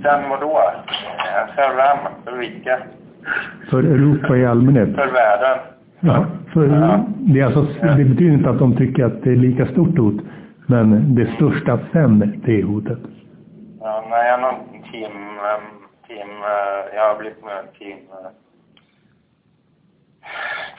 Sen 0.04 0.30
vadå? 0.30 0.62
För 1.56 1.76
vem? 1.76 2.38
Vilka? 2.40 2.80
För 3.70 3.84
Europa 3.84 4.38
i 4.38 4.46
allmänhet. 4.46 4.96
För 4.96 5.12
världen. 5.12 5.58
Ja, 6.00 6.26
för 6.54 6.68
det, 7.18 7.40
är 7.40 7.46
alltså, 7.46 7.68
det 7.82 8.04
betyder 8.06 8.34
inte 8.34 8.50
att 8.50 8.60
de 8.60 8.76
tycker 8.76 9.06
att 9.06 9.24
det 9.24 9.32
är 9.32 9.36
lika 9.36 9.66
stort 9.66 9.98
hot, 9.98 10.22
men 10.68 11.16
det 11.16 11.26
största 11.36 11.80
sen, 11.92 12.42
det 12.46 12.60
är 12.60 12.64
hotet. 12.64 13.00
Ja, 13.80 14.06
nej, 14.10 14.28
jag 14.28 14.40
är 14.40 14.92
team, 14.92 15.12
team, 16.08 16.30
jag 16.96 17.08
har 17.08 17.20
blivit 17.20 17.44
med 17.46 17.74
team, 17.80 17.98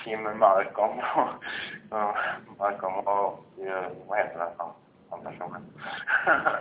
team 0.04 0.38
Malcolm. 0.38 0.90
Malcolm 2.58 2.94
och, 2.94 3.44
vad 4.08 4.18
heter 4.18 4.38
han, 4.58 4.68
han 5.10 5.20
personen? 5.20 5.62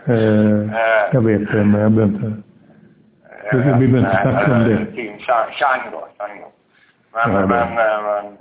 Eh, 0.06 0.76
jag 1.12 1.22
vet 1.22 1.52
det, 1.52 1.64
men 1.64 1.82
jag 1.82 1.92
behöver 1.92 2.16
inte, 2.16 2.42
vi 3.52 3.88
behöver 3.88 3.98
inte 3.98 4.22
snacka 4.22 4.54
om 4.54 4.64
det. 4.64 5.03
Chang 5.26 5.92
då, 5.92 6.08
Chang 6.18 6.40
då. 6.42 6.52
Men, 7.14 7.36
ja, 7.36 7.48
men, 7.48 7.50
men, 7.50 8.38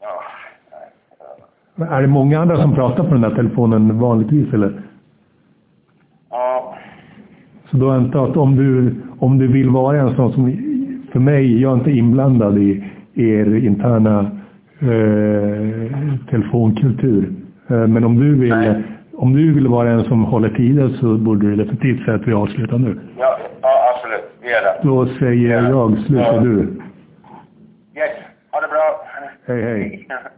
ja. 0.00 0.22
Men 1.74 1.88
är 1.88 2.02
det 2.02 2.08
många 2.08 2.40
andra 2.40 2.56
som 2.56 2.74
pratar 2.74 3.04
på 3.04 3.14
den 3.14 3.24
här 3.24 3.34
telefonen 3.34 3.98
vanligtvis 3.98 4.54
eller? 4.54 4.82
Ja. 6.30 6.74
Så 7.70 7.76
då 7.76 7.90
antar 7.90 8.18
jag 8.18 8.30
att 8.30 8.36
om 8.36 8.56
du, 8.56 8.94
om 9.18 9.38
du 9.38 9.46
vill 9.46 9.70
vara 9.70 10.00
en 10.00 10.16
sån 10.16 10.32
som, 10.32 10.52
för 11.12 11.20
mig, 11.20 11.60
jag 11.62 11.72
är 11.72 11.76
inte 11.76 11.90
inblandad 11.90 12.58
i 12.58 12.84
er 13.14 13.56
interna 13.56 14.30
eh, 14.80 16.18
telefonkultur. 16.30 17.32
Eh, 17.68 17.86
men 17.86 18.04
om 18.04 18.20
du 18.20 18.34
vill, 18.34 18.84
om 19.16 19.32
du 19.32 19.52
vill 19.52 19.68
vara 19.68 19.90
en 19.90 20.04
som 20.04 20.24
håller 20.24 20.48
tiden 20.48 20.90
så 20.90 21.18
borde 21.18 21.46
du 21.46 21.56
definitivt 21.56 22.04
säga 22.04 22.16
att 22.16 22.28
vi 22.28 22.32
avslutar 22.32 22.78
nu. 22.78 23.00
Ja, 23.18 23.38
Då 24.82 25.06
säger 25.06 25.50
jag, 25.50 25.70
sluta 26.06 26.34
ja. 26.34 26.40
du. 26.40 26.82
Yes, 27.96 28.10
ha 28.50 28.60
det 28.60 28.68
bra. 28.68 29.06
Hej, 29.46 29.62
hej. 29.62 30.08